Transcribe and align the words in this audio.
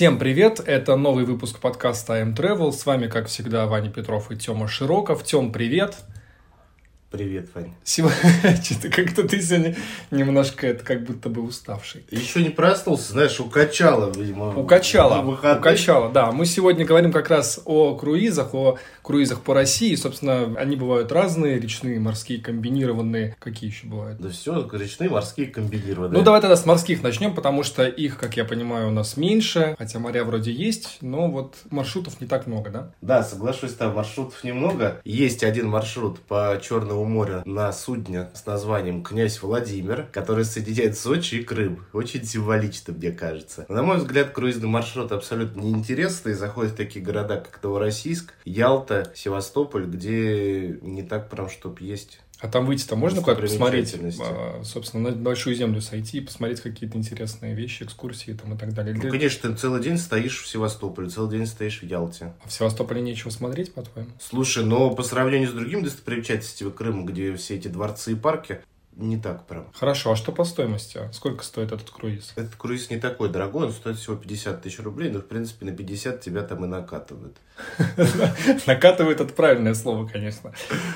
Всем 0.00 0.18
привет! 0.18 0.60
Это 0.64 0.96
новый 0.96 1.26
выпуск 1.26 1.58
подкаста 1.58 2.22
I'm 2.22 2.34
Travel. 2.34 2.72
С 2.72 2.86
вами, 2.86 3.06
как 3.06 3.26
всегда, 3.26 3.66
Ваня 3.66 3.90
Петров 3.90 4.32
и 4.32 4.34
Тёма 4.34 4.66
Широков. 4.66 5.22
Тём, 5.24 5.52
привет! 5.52 5.98
Привет, 7.10 7.48
Вань. 7.56 7.72
Сегодня 7.82 8.16
что-то 8.62 8.88
как-то 8.88 9.26
ты 9.26 9.42
сегодня 9.42 9.74
немножко 10.12 10.68
это 10.68 10.84
как 10.84 11.02
будто 11.02 11.28
бы 11.28 11.42
уставший. 11.42 12.04
Еще 12.08 12.40
не 12.40 12.50
проснулся, 12.50 13.10
знаешь, 13.10 13.40
укачало, 13.40 14.12
видимо. 14.16 14.56
Укачало, 14.56 15.28
укачало, 15.28 16.12
да. 16.12 16.30
Мы 16.30 16.46
сегодня 16.46 16.84
говорим 16.84 17.10
как 17.10 17.28
раз 17.28 17.62
о 17.64 17.96
круизах, 17.96 18.54
о 18.54 18.78
круизах 19.02 19.40
по 19.40 19.54
России. 19.54 19.96
Собственно, 19.96 20.54
они 20.56 20.76
бывают 20.76 21.10
разные, 21.10 21.58
речные, 21.58 21.98
морские, 21.98 22.40
комбинированные. 22.40 23.34
Какие 23.40 23.70
еще 23.70 23.88
бывают? 23.88 24.20
Да 24.20 24.28
все, 24.28 24.68
речные, 24.72 25.10
морские, 25.10 25.48
комбинированные. 25.48 26.16
Ну, 26.16 26.22
давай 26.22 26.40
тогда 26.40 26.54
с 26.54 26.64
морских 26.64 27.02
начнем, 27.02 27.34
потому 27.34 27.64
что 27.64 27.88
их, 27.88 28.18
как 28.18 28.36
я 28.36 28.44
понимаю, 28.44 28.86
у 28.86 28.92
нас 28.92 29.16
меньше. 29.16 29.74
Хотя 29.78 29.98
моря 29.98 30.22
вроде 30.22 30.52
есть, 30.52 30.98
но 31.00 31.28
вот 31.28 31.56
маршрутов 31.70 32.20
не 32.20 32.28
так 32.28 32.46
много, 32.46 32.70
да? 32.70 32.92
Да, 33.00 33.24
соглашусь, 33.24 33.74
там 33.74 33.96
маршрутов 33.96 34.44
немного. 34.44 35.00
Есть 35.04 35.42
один 35.42 35.68
маршрут 35.68 36.20
по 36.20 36.56
Черному 36.62 36.99
Черного 37.00 37.04
моря 37.04 37.42
на 37.46 37.72
судне 37.72 38.28
с 38.34 38.46
названием 38.46 39.02
«Князь 39.02 39.40
Владимир», 39.42 40.06
который 40.12 40.44
соединяет 40.44 40.98
Сочи 40.98 41.36
и 41.36 41.44
Крым. 41.44 41.84
Очень 41.92 42.24
символично, 42.24 42.92
мне 42.92 43.10
кажется. 43.10 43.64
На 43.68 43.82
мой 43.82 43.98
взгляд, 43.98 44.30
круизный 44.30 44.68
маршрут 44.68 45.12
абсолютно 45.12 45.60
неинтересный. 45.60 46.34
Заходит 46.34 46.72
в 46.72 46.76
такие 46.76 47.04
города, 47.04 47.36
как 47.36 47.62
Новороссийск, 47.62 48.34
Ялта, 48.44 49.10
Севастополь, 49.14 49.86
где 49.86 50.78
не 50.82 51.02
так 51.02 51.30
прям, 51.30 51.48
чтоб 51.48 51.80
есть 51.80 52.20
а 52.40 52.48
там 52.48 52.66
выйти-то 52.66 52.96
можно 52.96 53.20
куда-то 53.20 53.42
посмотреть, 53.42 53.94
а, 54.20 54.62
собственно, 54.64 55.10
на 55.10 55.16
большую 55.16 55.54
землю 55.54 55.80
сойти 55.82 56.18
и 56.18 56.20
посмотреть 56.20 56.60
какие-то 56.60 56.96
интересные 56.96 57.54
вещи, 57.54 57.82
экскурсии 57.82 58.32
там 58.32 58.54
и 58.54 58.58
так 58.58 58.72
далее? 58.72 58.94
Ну, 58.94 59.10
конечно, 59.10 59.50
ты 59.50 59.56
целый 59.56 59.82
день 59.82 59.98
стоишь 59.98 60.42
в 60.42 60.48
Севастополе, 60.48 61.08
целый 61.08 61.30
день 61.36 61.46
стоишь 61.46 61.82
в 61.82 61.84
Ялте. 61.84 62.32
А 62.42 62.48
в 62.48 62.52
Севастополе 62.52 63.02
нечего 63.02 63.30
смотреть, 63.30 63.74
по-твоему? 63.74 64.10
Слушай, 64.18 64.64
но 64.64 64.90
по 64.94 65.02
сравнению 65.02 65.50
с 65.50 65.52
другими 65.52 65.82
достопримечательностями 65.82 66.70
Крыма, 66.70 67.04
где 67.04 67.34
все 67.36 67.56
эти 67.56 67.68
дворцы 67.68 68.12
и 68.12 68.14
парки, 68.14 68.60
не 69.00 69.16
так 69.16 69.46
прям. 69.46 69.66
Хорошо, 69.74 70.12
а 70.12 70.16
что 70.16 70.32
по 70.32 70.44
стоимости? 70.44 71.00
Сколько 71.12 71.44
стоит 71.44 71.72
этот 71.72 71.90
круиз? 71.90 72.32
Этот 72.36 72.54
круиз 72.56 72.90
не 72.90 72.98
такой 72.98 73.28
дорогой, 73.28 73.66
он 73.66 73.72
стоит 73.72 73.96
всего 73.96 74.16
50 74.16 74.62
тысяч 74.62 74.80
рублей, 74.80 75.10
но, 75.10 75.20
в 75.20 75.26
принципе, 75.26 75.66
на 75.66 75.72
50 75.72 76.20
тебя 76.20 76.42
там 76.42 76.64
и 76.64 76.68
накатывают. 76.68 77.36
Накатывает 78.66 79.20
это 79.20 79.32
правильное 79.32 79.74
слово, 79.74 80.06
конечно. 80.06 80.52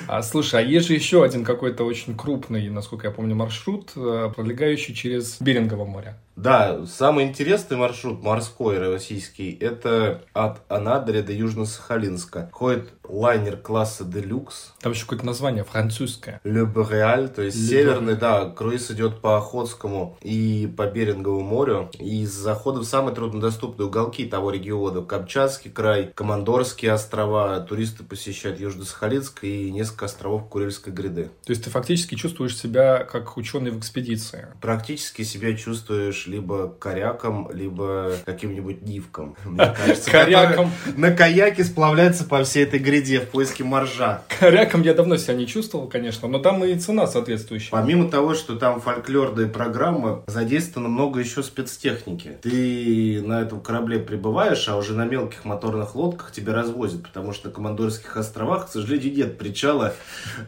А, 0.07 0.21
слушай, 0.21 0.59
а 0.59 0.63
есть 0.63 0.87
же 0.87 0.93
еще 0.93 1.23
один 1.23 1.43
какой-то 1.43 1.83
очень 1.83 2.17
крупный, 2.17 2.69
насколько 2.69 3.07
я 3.07 3.13
помню, 3.13 3.35
маршрут, 3.35 3.91
э, 3.95 4.31
пролегающий 4.35 4.93
через 4.93 5.39
Берингово 5.41 5.85
море. 5.85 6.15
Да, 6.35 6.85
самый 6.85 7.25
интересный 7.25 7.77
маршрут 7.77 8.21
морской 8.21 8.77
российский, 8.77 9.53
это 9.53 10.21
от 10.33 10.59
Анадыря 10.67 11.23
до 11.23 11.31
Южно-Сахалинска. 11.31 12.49
Ходит 12.51 12.89
лайнер 13.07 13.55
класса 13.55 14.03
Делюкс. 14.03 14.73
Там 14.81 14.91
еще 14.91 15.03
какое-то 15.03 15.25
название 15.25 15.63
французское. 15.63 16.41
Le 16.43 16.65
Boreal, 16.71 17.29
то 17.29 17.41
есть 17.41 17.57
Le 17.71 17.94
северный, 17.95 18.15
да, 18.15 18.45
круиз 18.49 18.91
идет 18.91 19.21
по 19.21 19.37
Охотскому 19.37 20.17
и 20.21 20.71
по 20.75 20.85
Берингову 20.85 21.41
морю. 21.41 21.89
И 21.97 22.23
из 22.23 22.31
захода 22.31 22.79
в 22.81 22.83
самые 22.83 23.15
труднодоступные 23.15 23.87
уголки 23.87 24.25
того 24.25 24.51
региона. 24.51 25.01
Камчатский 25.01 25.71
край, 25.71 26.11
Командорские 26.13 26.91
острова. 26.91 27.59
Туристы 27.61 28.03
посещают 28.03 28.59
Южно-Сахалинск 28.59 29.39
и 29.43 29.71
несколько 29.71 30.05
островов 30.05 30.49
Курильской 30.49 30.91
гряды. 30.91 31.29
То 31.45 31.51
есть 31.51 31.63
ты 31.63 31.69
фактически 31.69 32.15
чувствуешь 32.15 32.57
себя 32.57 33.03
как 33.03 33.37
ученый 33.37 33.71
в 33.71 33.79
экспедиции? 33.79 34.47
Практически 34.61 35.21
себя 35.21 35.55
чувствуешь 35.55 36.27
либо 36.27 36.67
коряком, 36.79 37.49
либо 37.53 38.13
каким-нибудь 38.25 38.81
нивком. 38.81 39.35
Коряком. 40.11 40.71
На 40.97 41.11
каяке 41.11 41.63
сплавляется 41.63 42.25
по 42.25 42.43
всей 42.43 42.63
этой 42.63 42.79
гряде 42.79 43.21
в 43.21 43.29
поиске 43.29 43.63
моржа. 43.63 44.23
Коряком 44.39 44.81
я 44.81 44.93
давно 44.93 45.17
себя 45.17 45.35
не 45.35 45.47
чувствовал, 45.47 45.87
конечно, 45.87 46.27
но 46.27 46.39
там 46.39 46.63
и 46.63 46.75
цена 46.75 47.07
соответствующая. 47.07 47.74
Помимо 47.75 48.09
того, 48.09 48.35
что 48.35 48.55
там 48.55 48.79
фольклорные 48.79 49.47
программы, 49.47 50.23
задействовано 50.27 50.87
много 50.87 51.19
еще 51.19 51.43
спецтехники. 51.43 52.37
Ты 52.41 53.21
на 53.21 53.41
этом 53.41 53.59
корабле 53.59 53.99
прибываешь, 53.99 54.69
а 54.69 54.77
уже 54.77 54.93
на 54.93 55.03
мелких 55.03 55.43
моторных 55.43 55.93
лодках 55.93 56.31
тебя 56.31 56.53
развозят, 56.53 57.03
потому 57.03 57.33
что 57.33 57.49
на 57.49 57.53
Командорских 57.53 58.15
островах, 58.15 58.67
к 58.67 58.69
сожалению, 58.71 59.13
нет 59.13 59.37
причала 59.37 59.93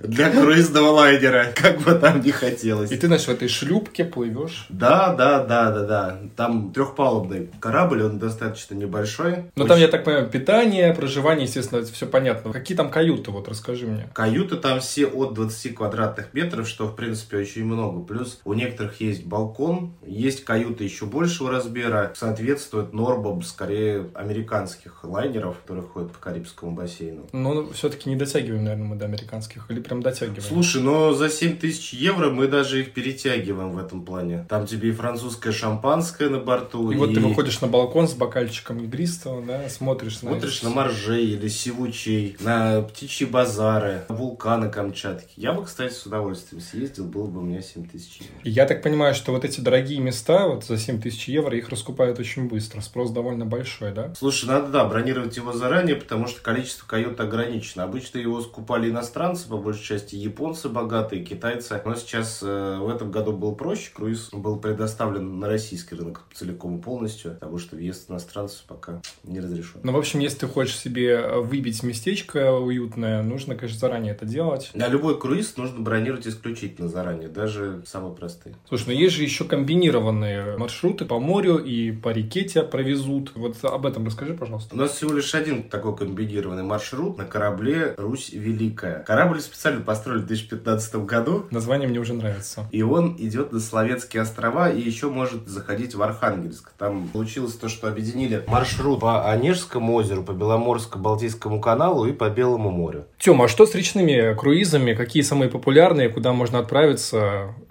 для 0.02 0.30
круизного 0.42 0.92
лайнера, 0.92 1.48
как 1.54 1.82
бы 1.82 1.96
там 1.96 2.22
ни 2.22 2.32
хотелось. 2.32 2.94
И 2.94 2.96
ты, 2.96 3.08
знаешь, 3.08 3.26
в 3.26 3.30
этой 3.30 3.50
шлюпке 3.50 4.06
плывешь. 4.06 4.66
Да, 4.70 5.14
да, 5.14 5.44
да, 5.44 5.72
да, 5.72 5.84
да, 5.84 6.20
Там 6.38 6.72
трехпалубный 6.72 7.50
корабль, 7.60 8.04
он 8.04 8.20
достаточно 8.20 8.74
небольшой. 8.74 9.52
Но 9.58 9.66
очень... 9.66 9.68
там, 9.68 9.80
я 9.80 9.90
так 9.90 10.06
понимаю, 10.06 10.30
питание, 10.30 10.94
проживание, 10.94 11.44
естественно, 11.44 11.80
это 11.80 11.92
все 11.92 12.06
понятно. 12.06 12.54
Какие 12.54 12.78
там 12.78 12.90
каюты, 12.90 13.32
вот 13.32 13.50
расскажи 13.50 13.86
мне. 13.86 14.08
Каюты 14.14 14.56
там 14.56 14.80
все 14.80 15.08
от 15.08 15.34
20 15.34 15.76
квадратных 15.76 16.34
метров, 16.34 16.70
что, 16.70 16.88
в 16.88 16.96
принципе, 16.96 17.17
очень 17.34 17.66
много. 17.66 18.04
Плюс 18.04 18.40
у 18.46 18.54
некоторых 18.54 19.00
есть 19.02 19.26
балкон, 19.26 19.94
есть 20.06 20.44
каюты 20.44 20.84
еще 20.84 21.06
большего 21.06 21.52
размера, 21.52 22.14
соответствует 22.16 22.94
нормам, 22.94 23.42
скорее, 23.42 24.08
американских 24.14 25.04
лайнеров, 25.04 25.58
которые 25.62 25.86
ходят 25.86 26.12
по 26.12 26.20
Карибскому 26.20 26.72
бассейну. 26.72 27.28
Но 27.34 27.70
все-таки 27.72 28.10
не 28.10 28.16
дотягиваем, 28.16 28.64
наверное, 28.64 28.88
мы 28.88 28.96
до 28.96 29.06
американских, 29.06 29.66
или 29.70 29.80
прям 29.80 30.02
дотягиваем? 30.02 30.42
Слушай, 30.42 30.82
но 30.82 31.14
за 31.14 31.30
7 31.30 31.58
тысяч 31.58 31.94
евро 31.94 32.30
мы 32.30 32.48
даже 32.48 32.82
их 32.82 32.94
перетягиваем 32.94 33.72
в 33.72 33.78
этом 33.78 34.04
плане. 34.04 34.46
Там 34.50 34.66
тебе 34.66 34.90
и 34.90 34.92
французская 34.92 35.52
шампанское 35.52 36.30
на 36.30 36.40
борту. 36.40 36.92
И, 36.92 36.96
и... 36.96 36.98
вот 36.98 37.14
ты 37.14 37.20
выходишь 37.20 37.62
на 37.62 37.68
балкон 37.68 38.08
с 38.08 38.14
бокальчиком 38.14 38.84
игристого, 38.84 39.42
да, 39.46 39.68
смотришь, 39.70 40.20
смотришь 40.20 40.62
на... 40.64 40.70
на 40.70 40.76
моржей 40.76 41.26
или 41.26 41.48
сивучей, 41.48 42.38
на 42.40 42.82
птичьи 42.82 43.26
базары, 43.26 44.06
на 44.10 44.16
вулканы 44.16 44.70
Камчатки. 44.70 45.32
Я 45.36 45.54
бы, 45.54 45.66
кстати, 45.66 45.94
с 45.94 46.06
удовольствием 46.06 46.62
съездил, 46.62 47.07
было 47.08 47.28
бы 47.28 47.40
у 47.40 47.44
меня 47.44 47.62
7 47.62 47.88
тысяч 47.88 48.22
евро. 48.22 48.36
Я 48.44 48.66
так 48.66 48.84
понимаю, 48.84 49.14
что 49.16 49.32
вот 49.32 49.46
эти 49.46 49.62
дорогие 49.62 50.00
места, 50.00 50.48
вот 50.48 50.66
за 50.66 50.78
7 50.78 51.02
тысяч 51.02 51.28
евро, 51.28 51.58
их 51.58 51.70
раскупают 51.70 52.20
очень 52.20 52.48
быстро. 52.48 52.82
Спрос 52.82 53.12
довольно 53.12 53.46
большой, 53.46 53.92
да? 53.92 54.14
Слушай, 54.16 54.46
надо, 54.46 54.68
да, 54.68 54.86
бронировать 54.86 55.36
его 55.38 55.54
заранее, 55.54 55.96
потому 55.96 56.28
что 56.28 56.42
количество 56.42 56.86
кают 56.88 57.20
ограничено. 57.20 57.84
Обычно 57.84 58.20
его 58.20 58.42
скупали 58.42 58.90
иностранцы, 58.90 59.48
по 59.48 59.58
большей 59.58 59.84
части 59.84 60.16
японцы 60.16 60.70
богатые, 60.70 61.24
китайцы. 61.24 61.82
Но 61.86 61.96
сейчас 61.96 62.42
э, 62.44 62.78
в 62.80 62.90
этом 62.90 63.12
году 63.12 63.32
был 63.32 63.56
проще. 63.56 63.92
Круиз 63.94 64.30
был 64.32 64.60
предоставлен 64.60 65.40
на 65.40 65.48
российский 65.48 65.96
рынок 65.96 66.24
целиком 66.34 66.80
и 66.80 66.82
полностью, 66.82 67.32
потому 67.32 67.58
что 67.58 67.76
въезд 67.76 68.10
иностранцев 68.10 68.64
пока 68.68 69.02
не 69.24 69.40
разрешен. 69.40 69.80
Ну, 69.84 69.92
в 69.92 69.98
общем, 69.98 70.20
если 70.20 70.40
ты 70.40 70.48
хочешь 70.48 70.78
себе 70.78 71.28
выбить 71.40 71.84
местечко 71.84 72.54
уютное, 72.54 73.24
нужно, 73.24 73.56
конечно, 73.56 73.80
заранее 73.80 74.14
это 74.14 74.26
делать. 74.26 74.72
На 74.74 74.88
любой 74.88 75.20
круиз 75.20 75.58
нужно 75.58 75.80
бронировать 75.80 76.28
исключительно 76.28 76.88
заранее, 76.98 77.28
даже 77.28 77.84
самые 77.86 78.16
простые. 78.16 78.56
Слушай, 78.68 78.86
ну 78.88 78.94
есть 78.94 79.16
же 79.16 79.22
еще 79.22 79.44
комбинированные 79.44 80.58
маршруты 80.58 81.06
по 81.06 81.20
морю 81.20 81.58
и 81.58 81.92
по 81.92 82.10
реке 82.10 82.44
тебя 82.44 82.64
провезут. 82.64 83.34
Вот 83.36 83.56
об 83.64 83.86
этом 83.86 84.08
расскажи, 84.08 84.34
пожалуйста. 84.34 84.74
У 84.74 84.80
нас 84.80 84.94
всего 84.94 85.14
лишь 85.14 85.36
один 85.36 85.70
такой 85.70 85.96
комбинированный 85.96 86.64
маршрут 86.64 87.20
на 87.20 87.26
корабле 87.26 87.94
«Русь 87.98 88.32
Великая». 88.32 89.04
Корабль 89.04 89.42
специально 89.42 89.82
построили 89.82 90.22
в 90.22 90.26
2015 90.26 90.96
году. 91.06 91.46
Название 91.52 91.88
мне 91.88 92.00
уже 92.00 92.14
нравится. 92.14 92.68
И 92.72 92.82
он 92.82 93.16
идет 93.20 93.52
на 93.52 93.60
Словецкие 93.60 94.24
острова 94.24 94.72
и 94.72 94.82
еще 94.82 95.12
может 95.12 95.48
заходить 95.48 95.94
в 95.94 96.02
Архангельск. 96.02 96.72
Там 96.80 97.10
получилось 97.10 97.54
то, 97.54 97.70
что 97.70 97.88
объединили 97.88 98.44
маршрут 98.48 99.02
по 99.02 99.30
Онежскому 99.30 99.94
озеру, 99.94 100.24
по 100.24 100.32
Беломорско-Балтийскому 100.32 101.62
каналу 101.62 102.08
и 102.08 102.12
по 102.12 102.28
Белому 102.32 102.72
морю. 102.72 103.06
Тёма, 103.20 103.46
а 103.46 103.48
что 103.48 103.68
с 103.68 103.76
речными 103.76 104.36
круизами? 104.36 104.96
Какие 104.96 105.22
самые 105.22 105.52
популярные? 105.52 106.10
Куда 106.10 106.34
можно 106.34 106.58
отправиться? 106.58 106.87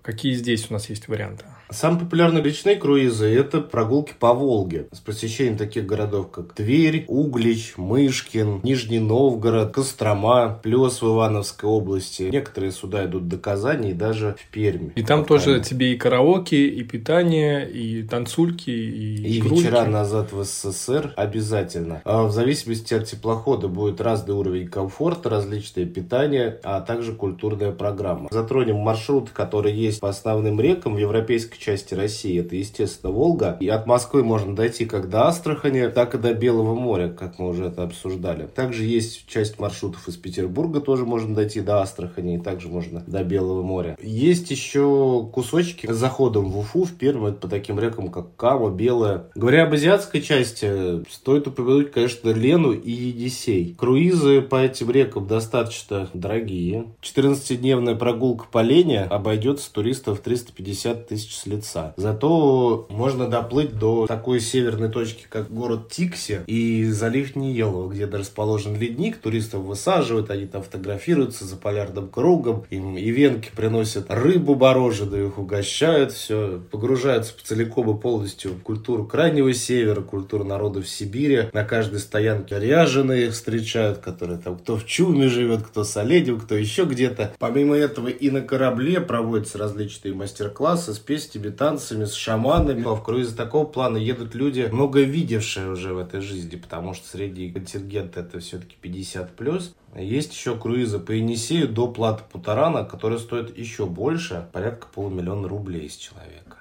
Какие 0.03 0.35
здесь 0.35 0.71
у 0.71 0.75
нас 0.75 0.89
есть 0.89 1.09
варианты? 1.09 1.45
Самые 1.69 2.01
популярные 2.01 2.45
речные 2.45 2.77
круизы– 2.77 3.27
это 3.35 3.61
прогулки 3.61 4.15
по 4.19 4.33
Волге 4.33 4.87
с 4.93 5.01
посещением 5.01 5.57
таких 5.57 5.85
городов, 5.85 6.31
как 6.31 6.53
Тверь, 6.53 7.05
Углич, 7.09 7.75
Мышкин, 7.77 8.61
Нижний 8.63 9.01
Новгород, 9.01 9.73
Кострома, 9.73 10.61
Плес 10.63 11.03
в 11.03 11.07
Ивановской 11.07 11.69
области. 11.69 12.25
Некоторые 12.25 12.71
суда 12.71 13.05
идут 13.05 13.27
до 13.27 13.37
Казани 13.37 13.91
и 13.91 13.95
даже 13.95 14.37
в 14.39 14.51
Пермь. 14.53 14.91
И 14.95 15.03
там 15.03 15.25
тоже 15.25 15.61
тебе 15.61 15.93
и 15.93 15.97
караоке, 15.97 16.69
и 16.69 16.83
питание, 16.85 17.69
и 17.69 18.05
танцульки, 18.05 18.71
и 18.71 19.37
И 19.37 19.41
крульки. 19.41 19.65
вечера 19.65 19.85
назад 19.87 20.33
в 20.33 20.45
СССР 20.45 21.15
обязательно. 21.17 22.01
А 22.05 22.23
в 22.25 22.33
зависимости 22.33 22.95
от 22.95 23.07
теплохода 23.07 23.67
будет 23.67 24.01
разный 24.01 24.35
уровень 24.35 24.69
комфорта, 24.69 25.31
различное 25.31 25.85
питание, 25.85 26.61
а 26.63 26.81
также 26.81 27.13
культурная 27.13 27.73
программа. 27.73 28.29
Затронем 28.31 28.77
маршрут, 28.77 29.31
который 29.31 29.73
есть 29.73 29.99
по 29.99 30.09
основным 30.09 30.61
рекам 30.61 30.95
в 30.95 30.99
Европейской 30.99 31.56
восточной 31.57 31.77
части 31.77 31.95
России, 31.95 32.41
это, 32.41 32.57
естественно, 32.57 33.13
Волга. 33.13 33.57
И 33.61 33.69
от 33.69 33.87
Москвы 33.87 34.23
можно 34.23 34.55
дойти 34.55 34.85
как 34.85 35.09
до 35.09 35.27
Астрахани, 35.27 35.89
так 35.89 36.15
и 36.15 36.19
до 36.19 36.35
Белого 36.35 36.75
моря, 36.75 37.09
как 37.09 37.39
мы 37.39 37.49
уже 37.49 37.67
это 37.67 37.83
обсуждали. 37.83 38.47
Также 38.47 38.85
есть 38.85 39.27
часть 39.27 39.59
маршрутов 39.59 40.09
из 40.09 40.17
Петербурга, 40.17 40.81
тоже 40.81 41.05
можно 41.05 41.35
дойти 41.35 41.61
до 41.61 41.81
Астрахани, 41.81 42.37
и 42.37 42.39
также 42.39 42.69
можно 42.69 43.03
до 43.07 43.25
Белого 43.25 43.63
моря. 43.63 43.97
Есть 44.03 44.51
еще 44.51 45.29
кусочки 45.33 45.91
с 45.91 45.97
заходом 45.97 46.51
в 46.51 46.59
Уфу, 46.59 46.85
в 46.85 46.93
Пермь, 46.93 47.33
по 47.33 47.49
таким 47.49 47.79
рекам, 47.79 48.09
как 48.11 48.37
Кама, 48.37 48.71
Белая. 48.71 49.25
Говоря 49.35 49.65
об 49.65 49.73
азиатской 49.73 50.21
части, 50.21 51.05
стоит 51.11 51.47
упомянуть, 51.47 51.91
конечно, 51.93 52.31
Лену 52.31 52.73
и 52.73 52.91
Енисей. 52.91 53.75
Круизы 53.79 54.43
по 54.43 54.57
этим 54.57 54.91
рекам 54.91 55.27
достаточно 55.27 56.09
дорогие. 56.15 56.87
14-дневная 57.03 57.95
прогулка 57.97 58.47
по 58.51 58.63
Лене 58.63 59.03
обойдется 59.03 59.73
туристов 59.73 60.21
350 60.21 61.09
тысяч 61.09 61.37
лица. 61.47 61.95
Зато 61.97 62.87
можно 62.91 63.29
доплыть 63.29 63.79
до 63.79 64.07
такой 64.07 64.41
северной 64.41 64.89
точки, 64.89 65.27
как 65.29 65.51
город 65.51 65.89
Тикси 65.91 66.41
и 66.47 66.85
залив 66.85 67.37
Ниелова, 67.37 67.91
где 67.91 68.07
расположен 68.07 68.79
ледник. 68.79 69.19
Туристов 69.19 69.63
высаживают, 69.63 70.31
они 70.31 70.47
там 70.47 70.63
фотографируются 70.63 71.45
за 71.45 71.57
полярным 71.57 72.09
кругом. 72.09 72.65
Им 72.71 72.97
и 72.97 73.13
приносят 73.55 74.07
рыбу 74.09 74.55
мороженую, 74.55 75.29
их 75.29 75.39
угощают, 75.39 76.13
все. 76.13 76.61
Погружаются 76.71 77.35
целиком 77.43 77.97
и 77.97 78.01
полностью 78.01 78.53
в 78.53 78.63
культуру 78.63 79.07
Крайнего 79.07 79.53
Севера, 79.53 80.01
культуру 80.01 80.45
народов 80.45 80.89
Сибири. 80.89 81.49
На 81.53 81.65
каждой 81.65 82.01
стоянке 82.01 82.59
ряженые 82.59 83.27
их 83.27 83.33
встречают, 83.33 83.99
которые 83.99 84.39
там 84.39 84.59
кто 84.59 84.77
в 84.77 84.87
чуме 84.87 85.29
живет, 85.29 85.63
кто 85.63 85.85
с 85.85 85.97
оленем, 85.97 86.41
кто 86.41 86.55
еще 86.57 86.85
где-то. 86.85 87.35
Помимо 87.39 87.77
этого 87.77 88.09
и 88.09 88.31
на 88.31 88.41
корабле 88.41 89.01
проводятся 89.01 89.59
различные 89.59 90.15
мастер-классы 90.15 90.95
с 90.95 90.99
песнями, 90.99 91.36
танцами, 91.51 92.05
с 92.05 92.15
шаманами. 92.15 92.83
В 92.83 93.03
круизы 93.03 93.37
такого 93.37 93.65
плана 93.65 93.97
едут 93.97 94.35
люди, 94.35 94.69
много 94.73 95.03
видевшие 95.03 95.71
уже 95.71 95.95
в 95.95 95.99
этой 95.99 96.21
жизни, 96.21 96.57
потому 96.57 96.95
что 96.95 97.09
средний 97.09 97.51
контингент 97.51 98.17
это 98.17 98.41
все-таки 98.41 98.77
50 98.81 99.37
плюс. 99.37 99.75
Есть 99.97 100.33
еще 100.33 100.57
круизы 100.57 100.99
по 100.99 101.13
Енисею 101.13 101.69
до 101.69 101.89
платы 101.89 102.23
Путарана, 102.31 102.85
которые 102.85 103.19
стоят 103.19 103.57
еще 103.57 103.87
больше, 103.87 104.47
порядка 104.53 104.89
полумиллиона 104.95 105.49
рублей 105.49 105.89
с 105.89 105.97
человека. 105.97 106.57